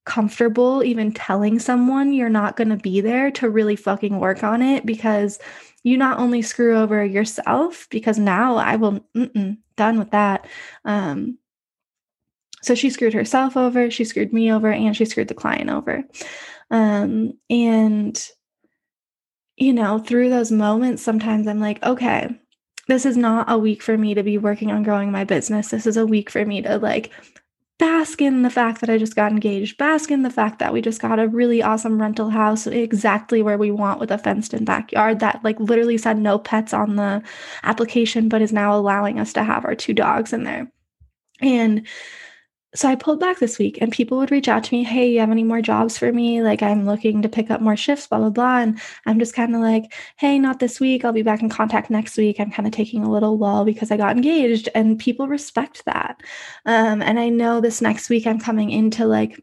[0.05, 4.61] comfortable even telling someone you're not going to be there to really fucking work on
[4.61, 5.39] it because
[5.85, 9.05] you not only screw over yourself because now I will
[9.77, 10.47] done with that
[10.85, 11.39] um
[12.63, 16.05] so she screwed herself over she screwed me over and she screwed the client over
[16.71, 18.29] um and
[19.57, 22.29] you know through those moments sometimes I'm like okay
[22.89, 25.71] this is not a week for me to be working on growing my business.
[25.71, 27.11] This is a week for me to like
[27.79, 30.81] bask in the fact that I just got engaged, bask in the fact that we
[30.81, 34.65] just got a really awesome rental house exactly where we want with a fenced in
[34.65, 37.23] backyard that like literally said no pets on the
[37.65, 40.71] application, but is now allowing us to have our two dogs in there.
[41.41, 41.87] And
[42.75, 45.21] so I pulled back this week and people would reach out to me, Hey, you
[45.21, 46.43] have any more jobs for me?
[46.43, 48.59] Like I'm looking to pick up more shifts, blah, blah, blah.
[48.61, 51.05] And I'm just kind of like, Hey, not this week.
[51.05, 52.41] I'll be back in contact next week.
[52.41, 56.23] I'm kind of taking a little lull because I got engaged and people respect that.
[56.65, 59.39] Um, and I know this next week I'm coming into like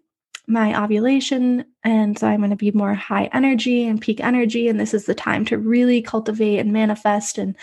[0.48, 1.66] my ovulation.
[1.84, 4.68] And so I'm going to be more high energy and peak energy.
[4.68, 7.56] And this is the time to really cultivate and manifest and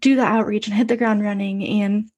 [0.00, 1.62] do the outreach and hit the ground running.
[1.82, 2.08] And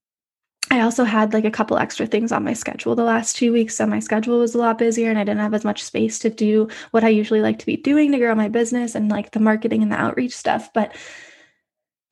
[0.71, 3.77] I also had like a couple extra things on my schedule the last two weeks.
[3.77, 6.31] So my schedule was a lot busier and I didn't have as much space to
[6.31, 9.41] do what I usually like to be doing to grow my business and like the
[9.41, 10.73] marketing and the outreach stuff.
[10.73, 10.95] But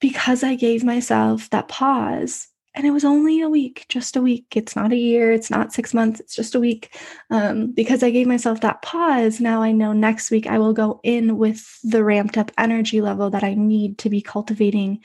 [0.00, 4.56] because I gave myself that pause, and it was only a week, just a week.
[4.56, 6.98] It's not a year, it's not six months, it's just a week.
[7.30, 11.00] Um, because I gave myself that pause, now I know next week I will go
[11.04, 15.00] in with the ramped up energy level that I need to be cultivating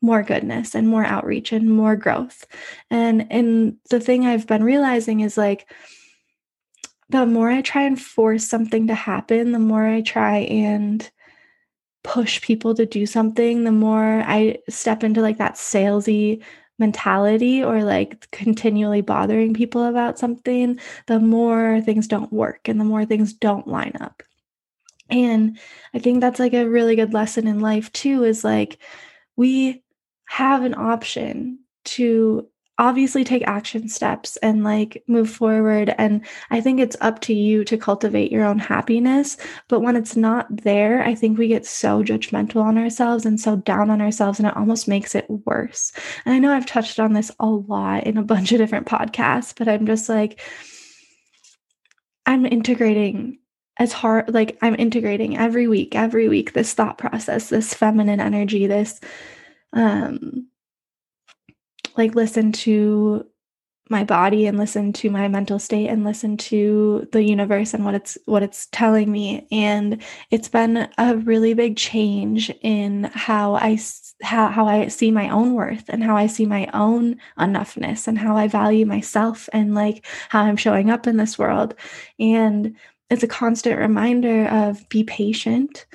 [0.00, 2.46] more goodness and more outreach and more growth.
[2.90, 5.70] And and the thing I've been realizing is like
[7.08, 11.08] the more I try and force something to happen, the more I try and
[12.02, 16.42] push people to do something, the more I step into like that salesy
[16.78, 22.84] mentality or like continually bothering people about something, the more things don't work and the
[22.84, 24.22] more things don't line up.
[25.10, 25.58] And
[25.94, 28.78] I think that's like a really good lesson in life too is like
[29.36, 29.82] we
[30.26, 36.80] have an option to obviously take action steps and like move forward and i think
[36.80, 39.36] it's up to you to cultivate your own happiness
[39.68, 43.56] but when it's not there i think we get so judgmental on ourselves and so
[43.56, 45.92] down on ourselves and it almost makes it worse.
[46.24, 49.54] And i know i've touched on this a lot in a bunch of different podcasts
[49.56, 50.40] but i'm just like
[52.24, 53.38] i'm integrating
[53.82, 58.66] as hard like i'm integrating every week every week this thought process this feminine energy
[58.66, 59.00] this
[59.72, 60.46] um
[61.96, 63.26] like listen to
[63.92, 67.94] my body and listen to my mental state and listen to the universe and what
[67.94, 69.46] it's what it's telling me.
[69.52, 73.78] And it's been a really big change in how i
[74.22, 78.18] how, how i see my own worth and how i see my own enoughness and
[78.18, 81.74] how i value myself and like how i'm showing up in this world.
[82.18, 82.74] And
[83.12, 85.86] it's a constant reminder of be patient.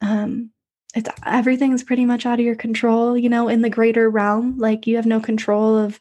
[0.00, 0.50] Um,
[0.94, 4.56] it's everything's pretty much out of your control you know in the greater realm.
[4.58, 5.98] Like you have no control of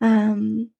[0.00, 0.70] um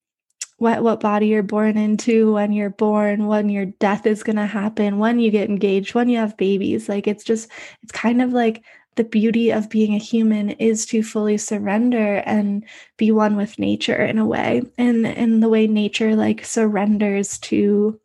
[0.59, 4.47] what what body you're born into when you're born when your death is going to
[4.47, 6.89] happen when you get engaged when you have babies.
[6.89, 7.49] Like it's just
[7.83, 8.65] it's kind of like
[8.97, 12.65] the beauty of being a human is to fully surrender and
[12.97, 14.63] be one with nature in a way.
[14.77, 17.99] And in the way nature like surrenders to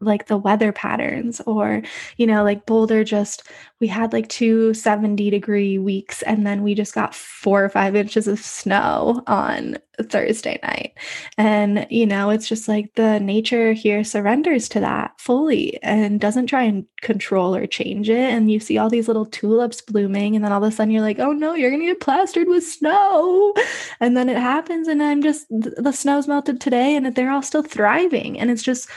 [0.00, 1.82] like the weather patterns or
[2.16, 3.48] you know like boulder just
[3.80, 7.94] we had like two 70 degree weeks and then we just got four or five
[7.96, 10.92] inches of snow on thursday night.
[11.38, 16.46] And you know it's just like the nature here surrenders to that fully and doesn't
[16.46, 18.16] try and control or change it.
[18.16, 21.02] And you see all these little tulips blooming and then all of a sudden you're
[21.02, 23.54] like oh no you're gonna get plastered with snow.
[24.00, 27.62] And then it happens and i'm just the snow's melted today and they're all still
[27.62, 28.38] thriving.
[28.38, 28.88] And it's just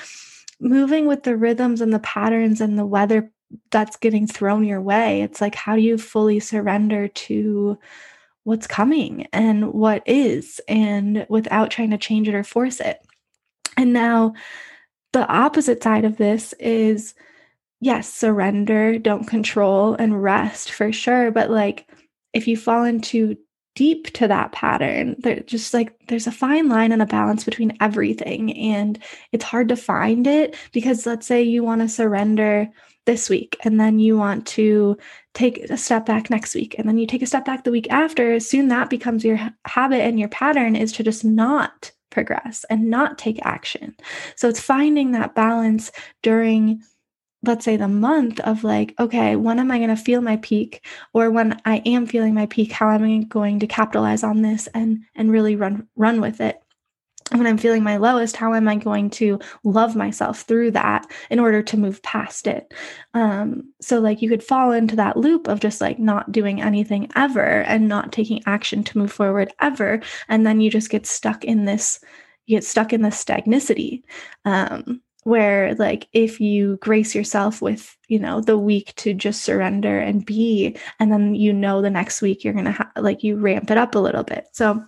[0.60, 3.32] moving with the rhythms and the patterns and the weather
[3.72, 5.22] that's getting thrown your way.
[5.22, 7.78] It's like, how do you fully surrender to
[8.44, 13.00] what's coming and what is, and without trying to change it or force it?
[13.76, 14.34] And now,
[15.14, 17.14] the opposite side of this is
[17.80, 21.32] yes, surrender, don't control, and rest for sure.
[21.32, 21.90] But like,
[22.34, 23.38] if you fall into
[23.78, 25.16] deep to that pattern.
[25.20, 28.58] There just like there's a fine line and a balance between everything.
[28.58, 28.98] And
[29.32, 32.68] it's hard to find it because let's say you want to surrender
[33.06, 34.98] this week and then you want to
[35.36, 37.88] take a step back next week and then you take a step back the week
[37.92, 42.90] after, soon that becomes your habit and your pattern is to just not progress and
[42.90, 43.96] not take action.
[44.36, 45.92] So it's finding that balance
[46.24, 46.82] during
[47.48, 50.86] let's say the month of like okay when am i going to feel my peak?
[51.14, 54.68] Or when i am feeling my peak how am i going to capitalize on this
[54.68, 56.62] and and really run run with it?
[57.32, 61.40] When i'm feeling my lowest how am i going to love myself through that in
[61.40, 62.74] order to move past it?
[63.14, 67.10] Um so like you could fall into that loop of just like not doing anything
[67.16, 71.44] ever and not taking action to move forward ever and then you just get stuck
[71.44, 72.00] in this
[72.46, 74.04] you get stuck in this stagnicity
[74.46, 80.00] um where like if you grace yourself with you know the week to just surrender
[80.00, 83.70] and be and then you know the next week you're gonna ha- like you ramp
[83.70, 84.46] it up a little bit.
[84.54, 84.82] So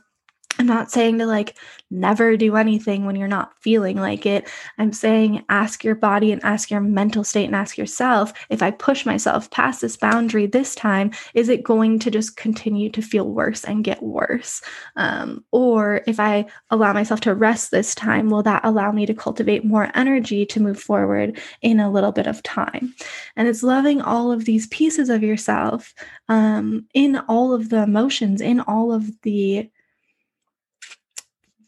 [0.60, 1.56] I'm not saying to like
[1.90, 4.50] never do anything when you're not feeling like it.
[4.78, 8.72] I'm saying ask your body and ask your mental state and ask yourself if I
[8.72, 13.30] push myself past this boundary this time, is it going to just continue to feel
[13.30, 14.62] worse and get worse?
[14.98, 19.14] Um, or if I allow myself to rest this time, will that allow me to
[19.14, 22.94] cultivate more energy to move forward in a little bit of time?
[23.38, 25.94] And it's loving all of these pieces of yourself
[26.28, 29.70] um, in all of the emotions, in all of the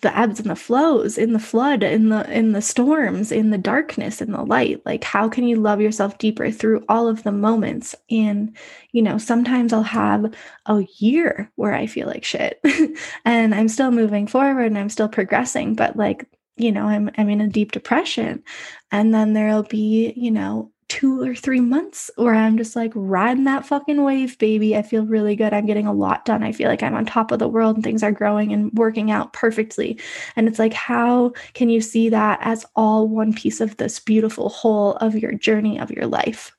[0.02, 3.58] the ebbs and the flows in the flood in the in the storms in the
[3.58, 4.82] darkness in the light.
[4.86, 7.96] Like how can you love yourself deeper through all of the moments?
[8.10, 8.56] And
[8.92, 10.34] you know sometimes i'll have
[10.66, 12.60] a year where i feel like shit
[13.26, 17.30] and i'm still moving forward and i'm still progressing but like you know i'm i'm
[17.30, 18.44] in a deep depression.
[18.92, 23.46] And then there'll be you know two or three months where I'm just like riding
[23.46, 24.76] that fucking wave, baby.
[24.76, 25.54] I feel really good.
[25.54, 26.44] I'm getting a lot done.
[26.44, 29.10] I feel like I'm on top of the world and things are growing and working
[29.10, 29.98] out perfectly.
[30.36, 34.50] And it's like, how can you see that as all one piece of this beautiful
[34.50, 36.52] whole of your journey of your life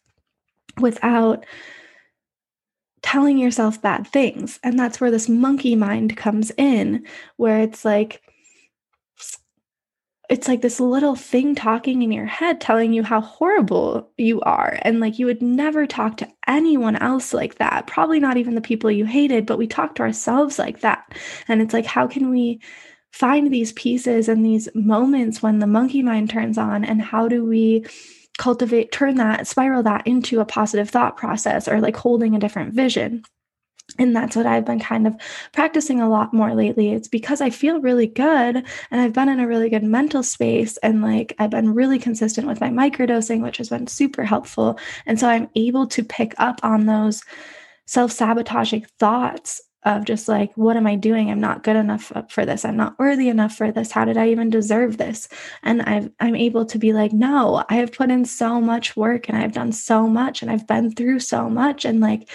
[0.80, 1.44] without
[3.02, 4.58] telling yourself bad things?
[4.62, 8.22] And that's where this monkey mind comes in, where it's like,
[10.32, 14.78] it's like this little thing talking in your head telling you how horrible you are.
[14.80, 18.62] And like you would never talk to anyone else like that, probably not even the
[18.62, 21.14] people you hated, but we talk to ourselves like that.
[21.48, 22.62] And it's like, how can we
[23.12, 26.82] find these pieces and these moments when the monkey mind turns on?
[26.82, 27.84] And how do we?
[28.38, 32.72] cultivate turn that spiral that into a positive thought process or like holding a different
[32.72, 33.22] vision
[33.98, 35.16] and that's what I've been kind of
[35.52, 36.92] practicing a lot more lately.
[36.92, 40.76] It's because I feel really good and I've been in a really good mental space
[40.78, 44.78] and like I've been really consistent with my microdosing, which has been super helpful.
[45.04, 47.22] And so I'm able to pick up on those
[47.86, 51.30] self sabotaging thoughts of just like, what am I doing?
[51.30, 52.64] I'm not good enough for this.
[52.64, 53.90] I'm not worthy enough for this.
[53.90, 55.28] How did I even deserve this?
[55.64, 59.28] And I've, I'm able to be like, no, I have put in so much work
[59.28, 61.84] and I've done so much and I've been through so much.
[61.84, 62.28] And like,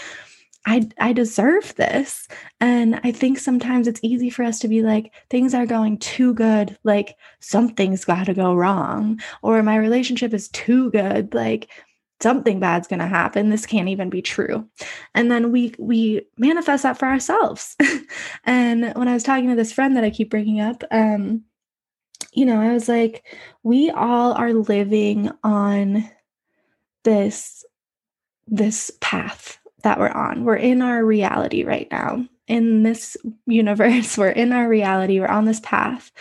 [0.67, 2.27] I I deserve this.
[2.59, 6.33] And I think sometimes it's easy for us to be like things are going too
[6.33, 11.69] good, like something's got to go wrong or my relationship is too good, like
[12.21, 13.49] something bad's going to happen.
[13.49, 14.67] This can't even be true.
[15.15, 17.77] And then we we manifest that for ourselves.
[18.43, 21.43] and when I was talking to this friend that I keep bringing up, um
[22.33, 23.23] you know, I was like
[23.63, 26.09] we all are living on
[27.05, 27.63] this
[28.47, 30.43] this path that we're on.
[30.43, 32.25] We're in our reality right now.
[32.47, 36.11] In this universe, we're in our reality, we're on this path.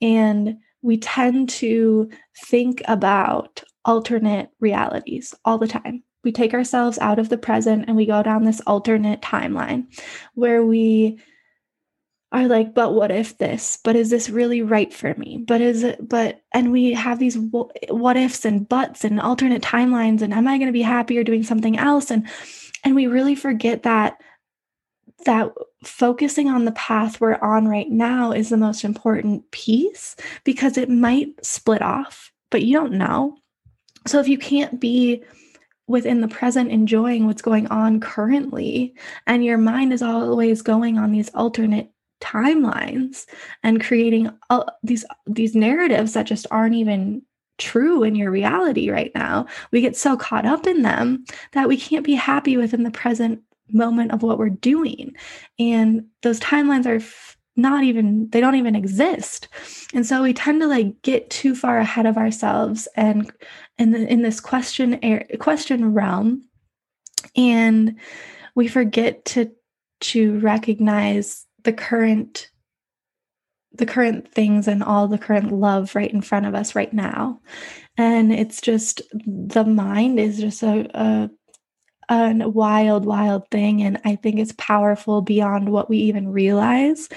[0.00, 2.10] And we tend to
[2.46, 6.02] think about alternate realities all the time.
[6.22, 9.86] We take ourselves out of the present and we go down this alternate timeline
[10.34, 11.18] where we
[12.32, 13.78] are like, but what if this?
[13.84, 15.44] But is this really right for me?
[15.46, 20.20] But is it, but, and we have these what ifs and buts and alternate timelines.
[20.20, 22.10] And am I going to be happier doing something else?
[22.10, 22.26] And,
[22.84, 24.20] and we really forget that,
[25.26, 25.52] that
[25.84, 30.90] focusing on the path we're on right now is the most important piece because it
[30.90, 33.36] might split off, but you don't know.
[34.06, 35.22] So if you can't be
[35.86, 38.94] within the present enjoying what's going on currently
[39.26, 43.26] and your mind is always going on these alternate timelines
[43.62, 47.22] and creating all these these narratives that just aren't even
[47.58, 49.46] true in your reality right now.
[49.70, 53.42] We get so caught up in them that we can't be happy within the present
[53.70, 55.14] moment of what we're doing.
[55.58, 59.48] And those timelines are f- not even they don't even exist.
[59.92, 63.30] And so we tend to like get too far ahead of ourselves and
[63.78, 66.42] in, in this question air, question realm.
[67.36, 67.96] And
[68.54, 69.50] we forget to
[70.00, 72.50] to recognize the current
[73.74, 77.40] the current things and all the current love right in front of us right now.
[77.96, 81.30] And it's just the mind is just a, a
[82.10, 83.82] a wild wild thing.
[83.82, 87.08] And i think it's powerful beyond what we even realize.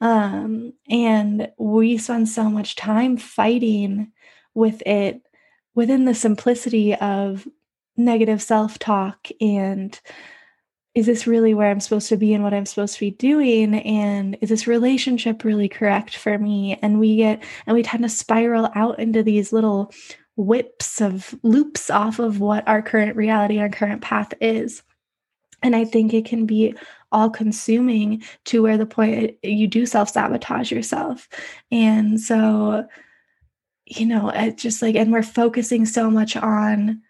[0.00, 4.12] Um, and we spend so much time fighting
[4.54, 5.22] with it
[5.74, 7.48] within the simplicity of
[7.96, 9.98] negative self-talk and
[10.94, 13.74] is this really where I'm supposed to be and what I'm supposed to be doing?
[13.74, 16.78] And is this relationship really correct for me?
[16.82, 19.92] And we get, and we tend to spiral out into these little
[20.36, 24.82] whips of loops off of what our current reality, our current path is.
[25.62, 26.74] And I think it can be
[27.10, 31.28] all consuming to where the point you do self sabotage yourself.
[31.72, 32.86] And so,
[33.86, 37.02] you know, it's just like, and we're focusing so much on,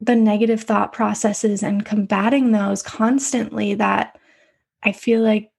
[0.00, 4.18] the negative thought processes and combating those constantly that
[4.82, 5.50] I feel like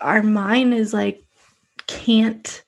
[0.00, 1.24] our mind is like
[1.86, 2.62] can't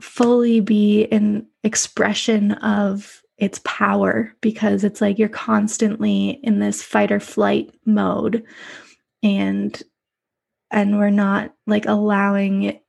[0.00, 7.10] fully be an expression of its power because it's like you're constantly in this fight
[7.10, 8.44] or flight mode.
[9.22, 9.82] And
[10.70, 12.84] and we're not like allowing it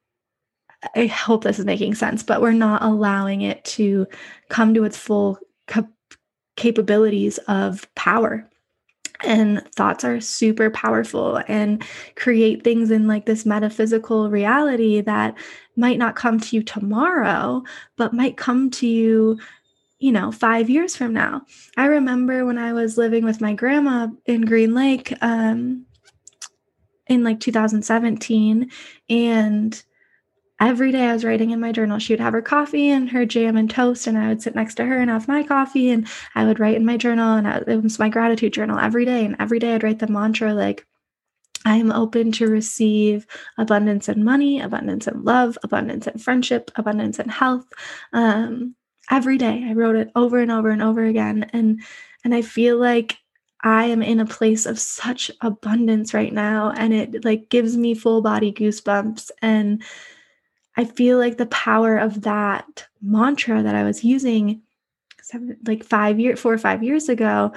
[0.95, 4.07] I hope this is making sense, but we're not allowing it to
[4.49, 5.38] come to its full
[6.62, 8.47] capabilities of power.
[9.24, 11.84] And thoughts are super powerful and
[12.16, 15.36] create things in like this metaphysical reality that
[15.76, 17.64] might not come to you tomorrow
[17.97, 19.39] but might come to you
[19.99, 21.43] you know 5 years from now.
[21.78, 25.86] I remember when i was living with my grandma in green lake um
[27.07, 28.72] in like 2017
[29.09, 29.84] and
[30.62, 31.99] every day I was writing in my journal.
[31.99, 34.76] She would have her coffee and her jam and toast, and I would sit next
[34.76, 37.84] to her and have my coffee, and I would write in my journal, and it
[37.84, 39.26] was my gratitude journal every day.
[39.26, 40.86] And every day I'd write the mantra like,
[41.66, 47.20] I am open to receive abundance in money, abundance in love, abundance in friendship, abundance
[47.20, 47.66] in health.
[48.14, 48.76] Um,
[49.09, 51.82] every day I wrote it over and over and over again, and
[52.24, 53.18] and I feel like
[53.64, 57.93] I am in a place of such abundance right now, and it like gives me
[57.95, 59.84] full body goosebumps and
[60.78, 64.62] I feel like the power of that mantra that I was using
[65.22, 67.54] seven, like five years, four or five years ago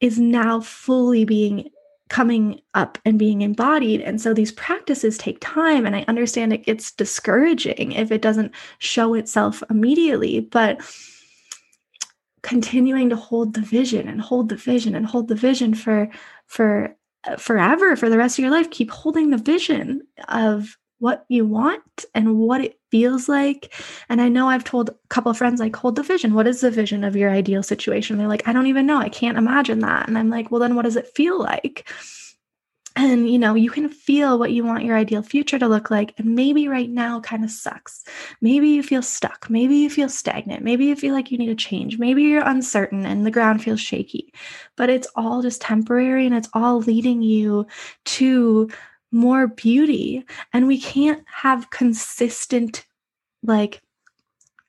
[0.00, 1.70] is now fully being
[2.08, 4.00] coming up and being embodied.
[4.00, 5.86] And so these practices take time.
[5.86, 10.40] And I understand it gets discouraging if it doesn't show itself immediately.
[10.40, 10.80] But
[12.42, 16.08] continuing to hold the vision and hold the vision and hold the vision for
[16.46, 16.96] for
[17.38, 22.04] forever for the rest of your life keep holding the vision of what you want
[22.14, 23.74] and what it feels like.
[24.08, 26.34] And I know I've told a couple of friends, like, hold the vision.
[26.34, 28.16] What is the vision of your ideal situation?
[28.16, 28.98] They're like, I don't even know.
[28.98, 30.08] I can't imagine that.
[30.08, 31.88] And I'm like, well, then what does it feel like?
[32.98, 36.14] And you know, you can feel what you want your ideal future to look like.
[36.16, 38.04] And maybe right now kind of sucks.
[38.40, 39.50] Maybe you feel stuck.
[39.50, 40.64] Maybe you feel stagnant.
[40.64, 41.98] Maybe you feel like you need a change.
[41.98, 44.32] Maybe you're uncertain and the ground feels shaky.
[44.76, 47.66] But it's all just temporary and it's all leading you
[48.06, 48.70] to
[49.16, 50.24] more beauty.
[50.52, 52.84] And we can't have consistent
[53.42, 53.82] like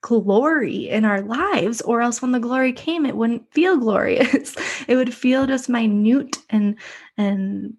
[0.02, 4.56] glory in our lives or else when the glory came it wouldn't feel glorious.
[4.88, 6.78] It would feel just minute and
[7.18, 7.76] and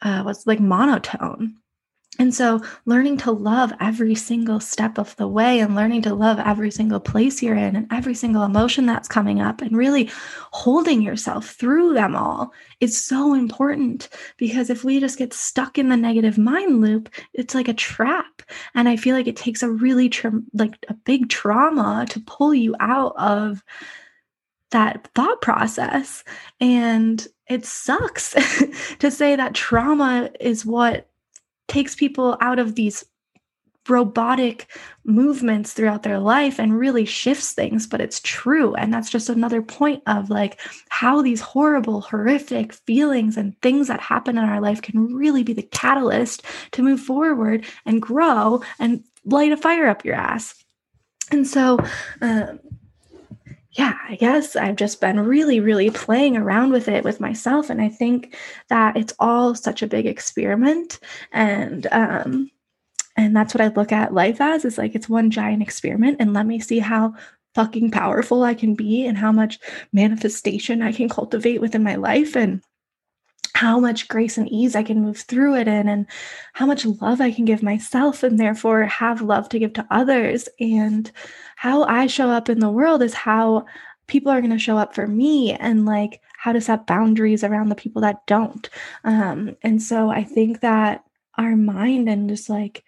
[0.00, 1.56] uh, what's like monotone
[2.18, 6.38] and so, learning to love every single step of the way and learning to love
[6.38, 10.10] every single place you're in and every single emotion that's coming up and really
[10.52, 15.88] holding yourself through them all is so important because if we just get stuck in
[15.88, 18.42] the negative mind loop, it's like a trap.
[18.74, 22.54] And I feel like it takes a really, tra- like a big trauma to pull
[22.54, 23.62] you out of
[24.70, 26.22] that thought process.
[26.60, 28.34] And it sucks
[29.00, 31.08] to say that trauma is what
[31.68, 33.04] takes people out of these
[33.88, 34.66] robotic
[35.04, 38.74] movements throughout their life and really shifts things but it's true.
[38.74, 40.58] And that's just another point of like
[40.88, 45.52] how these horrible horrific feelings and things that happen in our life can really be
[45.52, 46.42] the catalyst
[46.72, 50.54] to move forward and grow and light a fire up your ass.
[51.30, 51.78] And so
[52.20, 52.60] um,
[53.74, 57.70] yeah, I guess I've just been really, really playing around with it with myself.
[57.70, 58.36] And I think
[58.68, 61.00] that it's all such a big experiment.
[61.32, 62.50] And um,
[63.16, 66.18] and that's what I look at life as is like it's one giant experiment.
[66.20, 67.14] And let me see how
[67.54, 69.58] fucking powerful I can be and how much
[69.92, 72.36] manifestation I can cultivate within my life.
[72.36, 72.62] And
[73.54, 76.06] how much grace and ease I can move through it in, and
[76.54, 80.48] how much love I can give myself, and therefore have love to give to others.
[80.60, 81.10] And
[81.56, 83.66] how I show up in the world is how
[84.06, 87.68] people are going to show up for me, and like how to set boundaries around
[87.68, 88.68] the people that don't.
[89.04, 91.04] Um, and so I think that
[91.38, 92.84] our mind and just like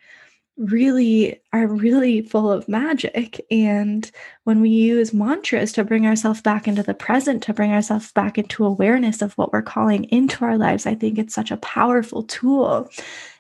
[0.57, 3.45] really are really full of magic.
[3.51, 4.11] And
[4.45, 8.39] when we use mantras to bring ourselves back into the present, to bring ourselves back
[8.39, 12.23] into awareness of what we're calling into our lives, I think it's such a powerful
[12.23, 12.91] tool.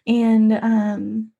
[0.07, 1.31] And um,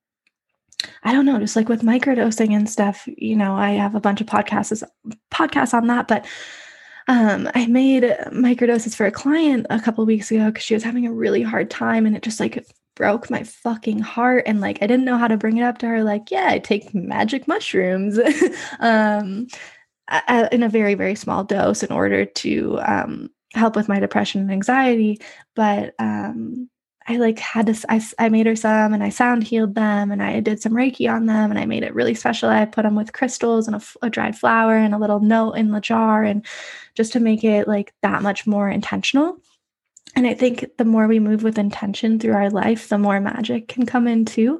[1.03, 4.21] I don't know, just like with microdosing and stuff, you know, I have a bunch
[4.21, 4.83] of podcasts
[5.31, 6.25] podcasts on that, but
[7.07, 11.07] um, I made microdoses for a client a couple weeks ago because she was having
[11.07, 12.65] a really hard time and it just like
[12.97, 15.87] broke my fucking heart and like I didn't know how to bring it up to
[15.87, 18.19] her like yeah I take magic mushrooms.
[18.79, 19.47] Um
[20.51, 24.51] in a very very small dose in order to um help with my depression and
[24.51, 25.19] anxiety
[25.55, 26.69] but um
[27.09, 30.21] I like had to I, I made her some and I sound healed them and
[30.21, 32.49] I did some reiki on them and I made it really special.
[32.49, 35.71] I put them with crystals and a, a dried flower and a little note in
[35.71, 36.45] the jar and
[36.95, 39.37] just to make it like that much more intentional
[40.17, 43.67] and I think the more we move with intention through our life, the more magic
[43.67, 44.59] can come in too.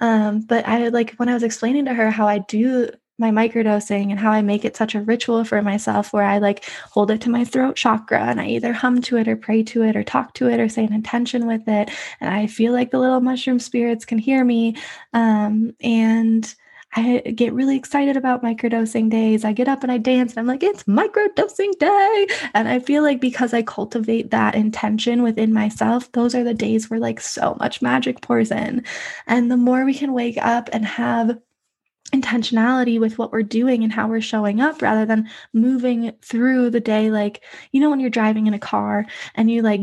[0.00, 4.10] Um, but I like when I was explaining to her how I do my microdosing
[4.10, 7.22] and how I make it such a ritual for myself where I like hold it
[7.22, 10.04] to my throat chakra and I either hum to it or pray to it or
[10.04, 11.90] talk to it or say an intention with it.
[12.20, 14.76] And I feel like the little mushroom spirits can hear me.
[15.14, 16.54] Um, and
[16.94, 19.44] I get really excited about microdosing days.
[19.44, 22.26] I get up and I dance and I'm like, it's microdosing day.
[22.54, 26.88] And I feel like because I cultivate that intention within myself, those are the days
[26.88, 28.84] where like so much magic pours in.
[29.26, 31.38] And the more we can wake up and have
[32.12, 36.80] intentionality with what we're doing and how we're showing up rather than moving through the
[36.80, 39.80] day like you know when you're driving in a car and you like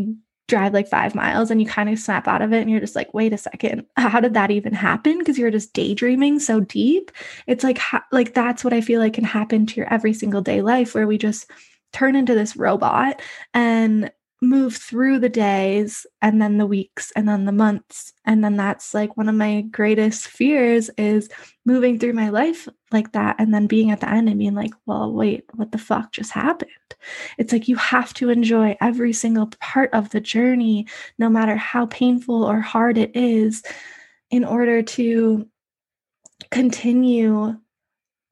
[0.47, 2.95] drive like five miles and you kind of snap out of it and you're just
[2.95, 5.17] like wait a second how did that even happen?
[5.17, 7.11] Because you're just daydreaming so deep.
[7.47, 10.41] It's like ha- like that's what i feel like can happen to your every single
[10.41, 11.49] day life where we just
[11.93, 13.21] turn into this robot
[13.53, 14.11] and
[14.45, 18.13] move through the days and then the weeks and then the months.
[18.25, 21.29] And then that's like one of my greatest fears is
[21.65, 24.71] moving through my life like that and then being at the end and being like
[24.85, 26.69] well wait what the fuck just happened?
[27.37, 30.87] It's like you have to enjoy every single part of the journey
[31.17, 33.63] no matter how painful or hard it is
[34.31, 35.47] in order to
[36.51, 37.57] continue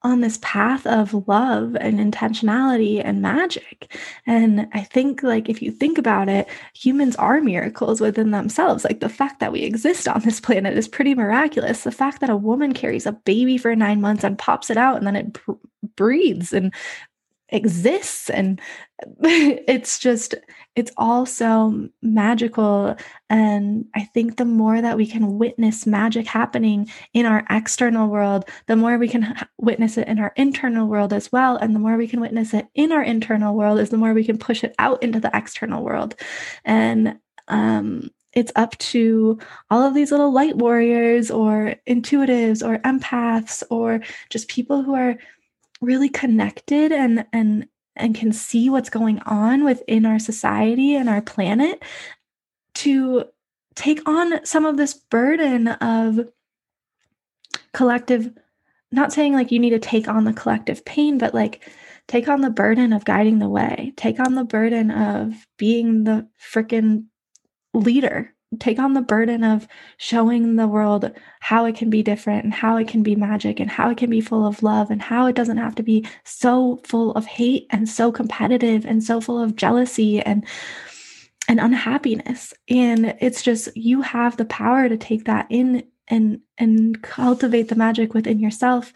[0.04, 3.96] on this path of love and intentionality and magic.
[4.26, 8.84] And I think, like, if you think about it, humans are miracles within themselves.
[8.84, 11.84] Like, the fact that we exist on this planet is pretty miraculous.
[11.84, 14.98] The fact that a woman carries a baby for nine months and pops it out
[14.98, 15.38] and then it
[15.96, 16.72] breathes and
[17.54, 18.60] exists and
[19.22, 20.34] it's just
[20.76, 22.96] it's all so magical.
[23.30, 28.44] And i think the more that we can witness magic happening in our external world
[28.66, 31.56] the more we can witness it in our internal world as well.
[31.56, 34.24] And the more we can witness it in our internal world is the more we
[34.24, 36.14] can push it out into the external world.
[36.64, 39.38] And um it's up to
[39.70, 45.16] all of these little light warriors or intuitives or empaths or just people who are
[45.84, 47.66] really connected and and
[47.96, 51.82] and can see what's going on within our society and our planet
[52.74, 53.24] to
[53.76, 56.20] take on some of this burden of
[57.72, 58.32] collective
[58.90, 61.68] not saying like you need to take on the collective pain but like
[62.06, 63.92] take on the burden of guiding the way.
[63.96, 67.06] Take on the burden of being the freaking
[67.72, 72.54] leader take on the burden of showing the world how it can be different and
[72.54, 75.26] how it can be magic and how it can be full of love and how
[75.26, 79.40] it doesn't have to be so full of hate and so competitive and so full
[79.40, 80.46] of jealousy and
[81.46, 82.54] and unhappiness.
[82.68, 87.74] And it's just you have the power to take that in and and cultivate the
[87.74, 88.92] magic within yourself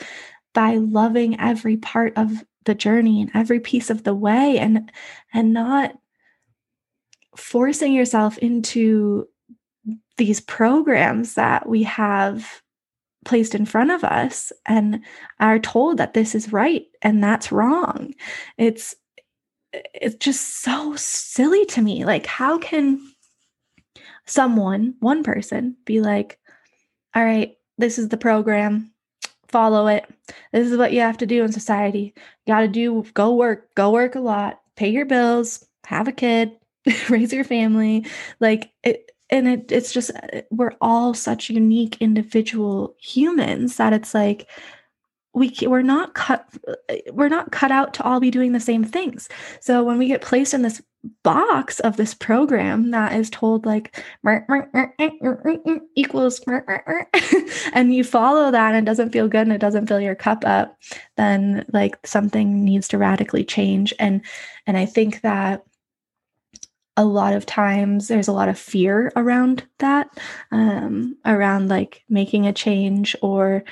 [0.55, 4.91] by loving every part of the journey and every piece of the way and
[5.33, 5.95] and not
[7.37, 9.27] forcing yourself into
[10.17, 12.63] these programs that we have
[13.25, 15.05] placed in front of us and
[15.41, 18.15] are told that this is right and that's wrong.
[18.57, 18.95] It's
[19.73, 22.05] it's just so silly to me.
[22.05, 23.01] Like how can
[24.27, 26.39] someone one person be like
[27.15, 28.93] all right this is the program.
[29.47, 30.05] Follow it.
[30.53, 32.13] This is what you have to do in society.
[32.45, 34.61] You got to do go work go work a lot.
[34.77, 35.65] Pay your bills.
[35.87, 36.53] Have a kid.
[37.09, 38.05] Raise your family.
[38.41, 40.11] Like it and it, it's just
[40.51, 44.49] we're all such unique individual humans that it's like
[45.35, 46.49] we we're not cut
[47.13, 49.29] we're not cut out to all be doing the same things.
[49.61, 50.83] So when we get placed in this
[51.23, 54.03] box of this program that is told like
[55.95, 56.41] equals
[57.73, 60.45] and you follow that and it doesn't feel good and it doesn't fill your cup
[60.45, 60.77] up
[61.17, 63.95] then like something needs to radically change.
[64.01, 64.25] And
[64.67, 65.63] and i think that
[66.99, 70.09] a lot of times there's a lot of fear around that
[70.51, 73.65] um, around like making a change or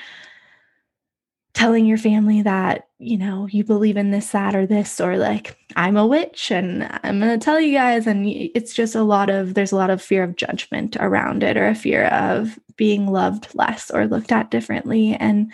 [1.53, 5.57] telling your family that you know you believe in this that or this or like
[5.75, 9.29] i'm a witch and i'm going to tell you guys and it's just a lot
[9.29, 13.07] of there's a lot of fear of judgment around it or a fear of being
[13.07, 15.15] loved less or looked at differently.
[15.15, 15.51] And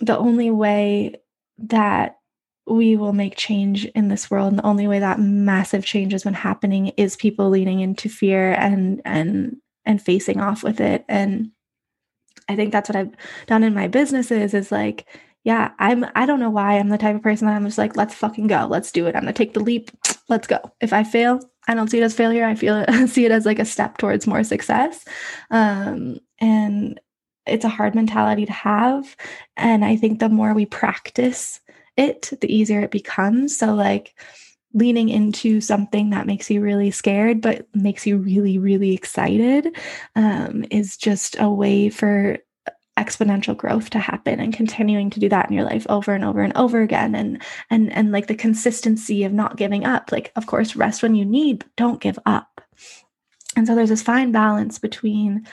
[0.00, 1.16] the only way
[1.58, 2.18] that
[2.66, 4.48] we will make change in this world.
[4.48, 8.52] And the only way that massive change has been happening is people leaning into fear
[8.52, 11.04] and and and facing off with it.
[11.08, 11.50] And
[12.48, 13.14] i think that's what i've
[13.46, 15.06] done in my businesses is like
[15.44, 17.96] yeah i'm i don't know why i'm the type of person that i'm just like
[17.96, 18.66] let's fucking go.
[18.68, 19.14] Let's do it.
[19.14, 19.90] I'm gonna take the leap.
[20.28, 20.58] Let's go.
[20.80, 22.44] If i fail i don't see it as failure.
[22.44, 25.04] I feel it, see it as like a step towards more success.
[25.50, 27.00] Um, and
[27.46, 29.16] it's a hard mentality to have.
[29.56, 31.60] And i think the more we practice
[31.96, 33.56] it, the easier it becomes.
[33.56, 34.14] So, like,
[34.72, 39.68] leaning into something that makes you really scared but makes you really really excited
[40.16, 42.38] um, is just a way for
[42.98, 46.42] exponential growth to happen and continuing to do that in your life over and over
[46.42, 47.14] and over again.
[47.14, 50.12] And and and like the consistency of not giving up.
[50.12, 52.60] Like of course rest when you need but don't give up.
[53.56, 55.46] And so there's this fine balance between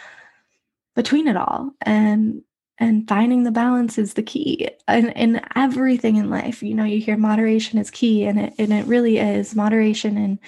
[0.96, 1.72] between it all.
[1.82, 2.44] And
[2.82, 6.64] and finding the balance is the key in, in everything in life.
[6.64, 10.40] You know you hear moderation is key and it and it really is moderation and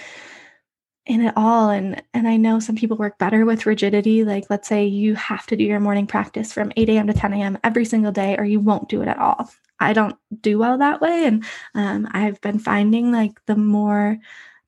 [1.05, 1.69] in it all.
[1.69, 4.25] And and i know some people work better with rigidity.
[4.25, 7.33] Like let's say you have to do your morning practice from 8 a.m to 10
[7.33, 9.49] a.m every single day or you won't do it at all.
[9.79, 11.25] I don't do well that way.
[11.25, 14.17] And um, i've been finding like the more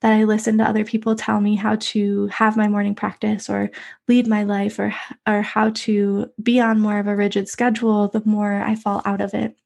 [0.06, 3.72] that I listen to other people tell me how to have my morning practice or
[4.08, 4.94] lead my life or
[5.28, 9.20] or how to be on more of a rigid schedule, the more I fall out
[9.20, 9.58] of it.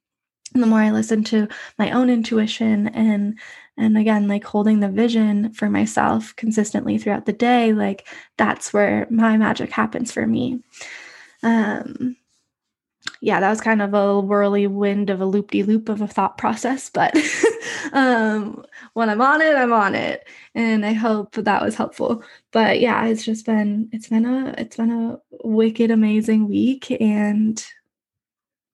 [0.54, 3.38] And the more I listen to my own intuition and
[3.76, 9.08] and again like holding the vision for myself consistently throughout the day, like that's where
[9.10, 10.62] my magic happens for me.
[11.44, 12.16] Um
[13.20, 16.38] yeah, that was kind of a whirlwind of a loop de loop of a thought
[16.38, 17.14] process, but
[17.94, 22.24] um, when I'm on it, I'm on it, and I hope that was helpful.
[22.52, 27.64] But yeah, it's just been it's been a it's been a wicked amazing week, and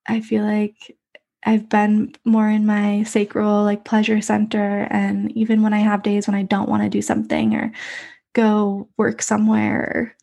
[0.07, 0.97] I feel like
[1.45, 6.27] I've been more in my sacral like pleasure center, and even when I have days
[6.27, 7.71] when I don't want to do something or
[8.33, 10.15] go work somewhere or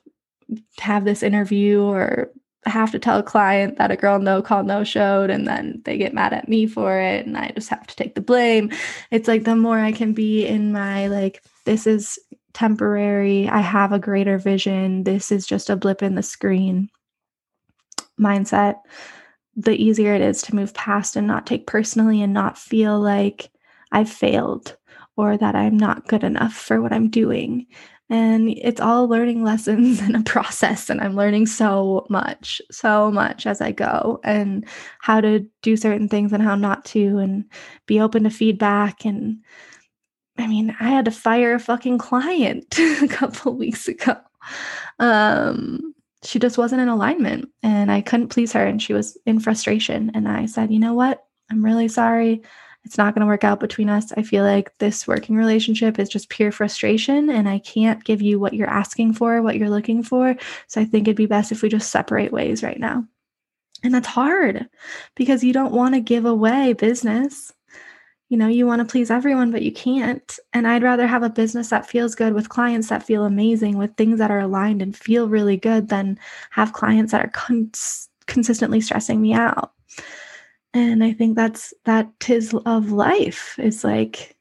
[0.79, 2.31] have this interview or
[2.71, 5.99] have to tell a client that a girl no call no showed and then they
[5.99, 8.71] get mad at me for it and I just have to take the blame.
[9.11, 12.19] It's like the more I can be in my like this is
[12.53, 16.89] temporary, I have a greater vision, this is just a blip in the screen
[18.21, 18.77] mindset,
[19.57, 23.51] the easier it is to move past and not take personally and not feel like
[23.91, 24.77] I've failed
[25.17, 27.67] or that I'm not good enough for what I'm doing
[28.13, 33.47] and it's all learning lessons and a process and i'm learning so much so much
[33.47, 34.65] as i go and
[35.01, 37.45] how to do certain things and how not to and
[37.87, 39.05] be open to feedback.
[39.05, 39.39] And
[40.39, 44.17] i mean i had to fire a fucking client a couple weeks ago.
[44.99, 45.95] Um
[46.25, 50.13] she just wasn't in alignment and i couldn't please her and she was in frustration.
[50.15, 51.25] And i said you know what?
[51.51, 52.43] I'm really sorry
[52.85, 54.13] it's not going to work out between us.
[54.17, 58.41] I feel like this working relationship is just pure frustration and I can't give you
[58.41, 60.37] what you're asking for, what you're looking for.
[60.67, 63.07] So I think it'd be best if we just separate ways right now.
[63.85, 64.69] And that's hard
[65.17, 67.53] because you don't want to give away business.
[68.29, 70.39] You know, you want to please everyone, but you can't.
[70.53, 73.95] And I'd rather have a business that feels good with clients that feel amazing, with
[73.97, 76.19] things that are aligned and feel really good than
[76.51, 79.73] have clients that are cons- consistently stressing me out
[80.75, 83.59] and i think that's that tis of life.
[83.59, 84.37] Is like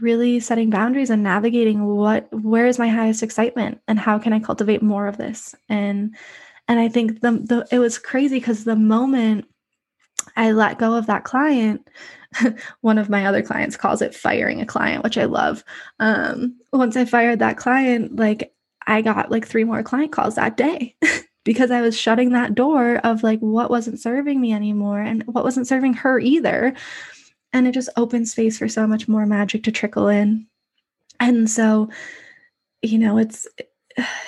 [0.00, 4.40] really setting boundaries and navigating what where is my highest excitement and how can I
[4.40, 5.54] cultivate more of this?
[5.68, 6.16] And
[6.68, 9.46] and I think the, the it was crazy because the moment
[10.36, 11.88] I let go of that client,
[12.80, 15.64] one of my other clients calls it firing a client, which I love.
[15.98, 18.52] Um, once I fired that client, like
[18.86, 20.96] I got like three more client calls that day
[21.48, 25.44] because I was shutting that door of like what wasn't serving me anymore and what
[25.44, 26.74] wasn't serving her either.
[27.54, 30.46] And it just opened space for so much more magic to trickle in.
[31.18, 31.88] And so,
[32.82, 33.46] you know, it's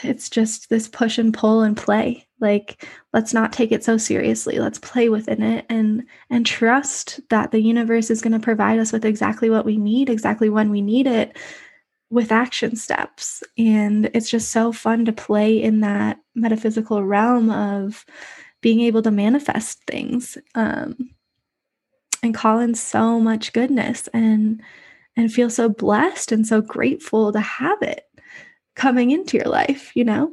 [0.03, 4.59] it's just this push and pull and play like let's not take it so seriously
[4.59, 8.93] let's play within it and and trust that the universe is going to provide us
[8.93, 11.37] with exactly what we need exactly when we need it
[12.11, 18.05] with action steps and it's just so fun to play in that metaphysical realm of
[18.61, 21.11] being able to manifest things um
[22.23, 24.61] and call in so much goodness and
[25.17, 28.07] and feel so blessed and so grateful to have it
[28.75, 30.33] coming into your life, you know?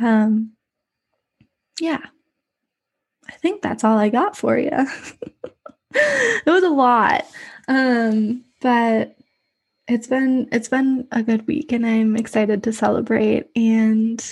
[0.00, 0.52] Um,
[1.80, 2.00] yeah.
[3.28, 4.70] I think that's all I got for you.
[5.94, 7.26] it was a lot.
[7.68, 9.16] Um, but
[9.90, 14.24] it's been it's been a good week and I'm excited to celebrate and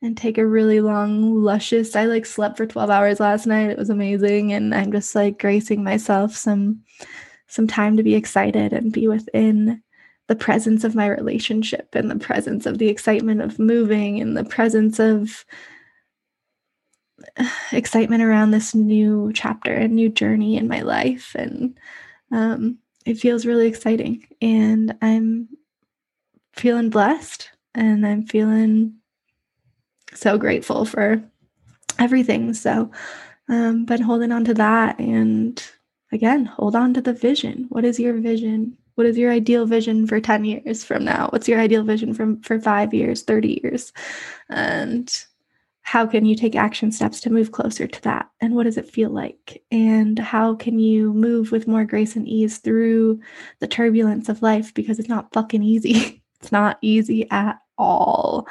[0.00, 3.70] and take a really long luscious I like slept for 12 hours last night.
[3.70, 6.82] It was amazing and I'm just like gracing myself some
[7.48, 9.82] some time to be excited and be within
[10.28, 14.44] the presence of my relationship and the presence of the excitement of moving and the
[14.44, 15.44] presence of
[17.72, 21.76] excitement around this new chapter and new journey in my life and
[22.30, 22.78] um,
[23.08, 24.26] it feels really exciting.
[24.40, 25.48] And i'm
[26.52, 28.94] feeling blessed and i'm feeling
[30.14, 31.22] so grateful for
[31.98, 32.54] everything.
[32.54, 32.90] So
[33.48, 35.62] um, but holding on to that and
[36.12, 37.66] again hold on to the vision.
[37.70, 38.76] What is your vision?
[38.96, 41.28] What is your ideal vision for 10 years from now?
[41.30, 43.92] What's your ideal vision from for 5 years 30 years?
[44.50, 45.08] And
[45.88, 48.28] how can you take action steps to move closer to that?
[48.42, 49.62] And what does it feel like?
[49.70, 53.20] And how can you move with more grace and ease through
[53.60, 54.74] the turbulence of life?
[54.74, 56.22] Because it's not fucking easy.
[56.40, 58.46] It's not easy at all.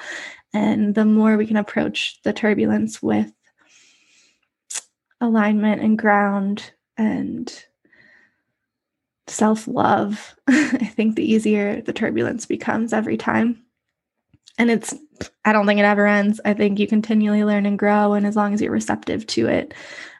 [0.53, 3.31] And the more we can approach the turbulence with
[5.21, 7.49] alignment and ground and
[9.27, 13.63] self love, I think the easier the turbulence becomes every time.
[14.58, 14.93] And it's,
[15.45, 16.41] I don't think it ever ends.
[16.43, 18.14] I think you continually learn and grow.
[18.14, 19.74] And as long as you're receptive to it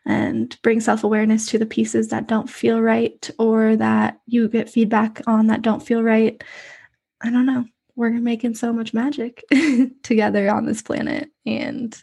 [0.06, 4.70] and bring self awareness to the pieces that don't feel right or that you get
[4.70, 6.42] feedback on that don't feel right,
[7.22, 7.66] I don't know.
[7.96, 9.44] We're making so much magic
[10.04, 11.30] together on this planet.
[11.46, 11.98] And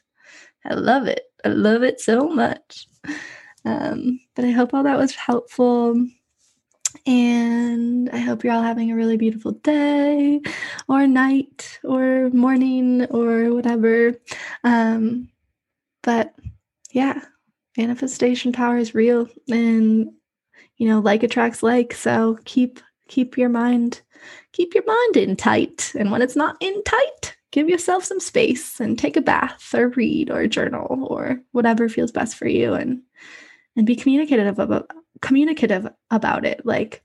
[0.64, 1.22] I love it.
[1.44, 2.88] I love it so much.
[3.64, 6.04] Um, but I hope all that was helpful.
[7.06, 10.40] And I hope you're all having a really beautiful day
[10.88, 14.14] or night or morning or whatever.
[14.62, 15.28] Um,
[16.02, 16.34] but
[16.92, 17.20] yeah,
[17.76, 20.10] manifestation power is real and
[20.76, 21.94] you know, like attracts like.
[21.94, 24.02] So keep keep your mind
[24.52, 25.92] keep your mind in tight.
[25.98, 29.88] And when it's not in tight, give yourself some space and take a bath or
[29.90, 33.02] read or journal or whatever feels best for you and
[33.76, 34.90] and be communicative about
[35.20, 36.64] communicative about it.
[36.64, 37.02] Like,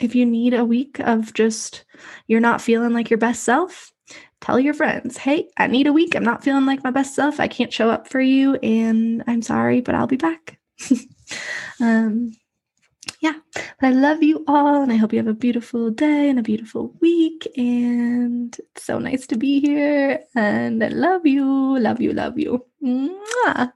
[0.00, 1.84] if you need a week of just
[2.26, 3.92] you're not feeling like your best self,
[4.40, 6.14] tell your friends, hey, I need a week.
[6.14, 7.38] I'm not feeling like my best self.
[7.38, 10.58] I can't show up for you, and I'm sorry, but I'll be back.
[11.80, 12.32] um,
[13.20, 13.34] yeah,
[13.80, 16.42] but I love you all, and I hope you have a beautiful day and a
[16.42, 17.46] beautiful week.
[17.56, 22.64] And it's so nice to be here, and I love you, love you, love you.
[22.82, 23.72] Mwah.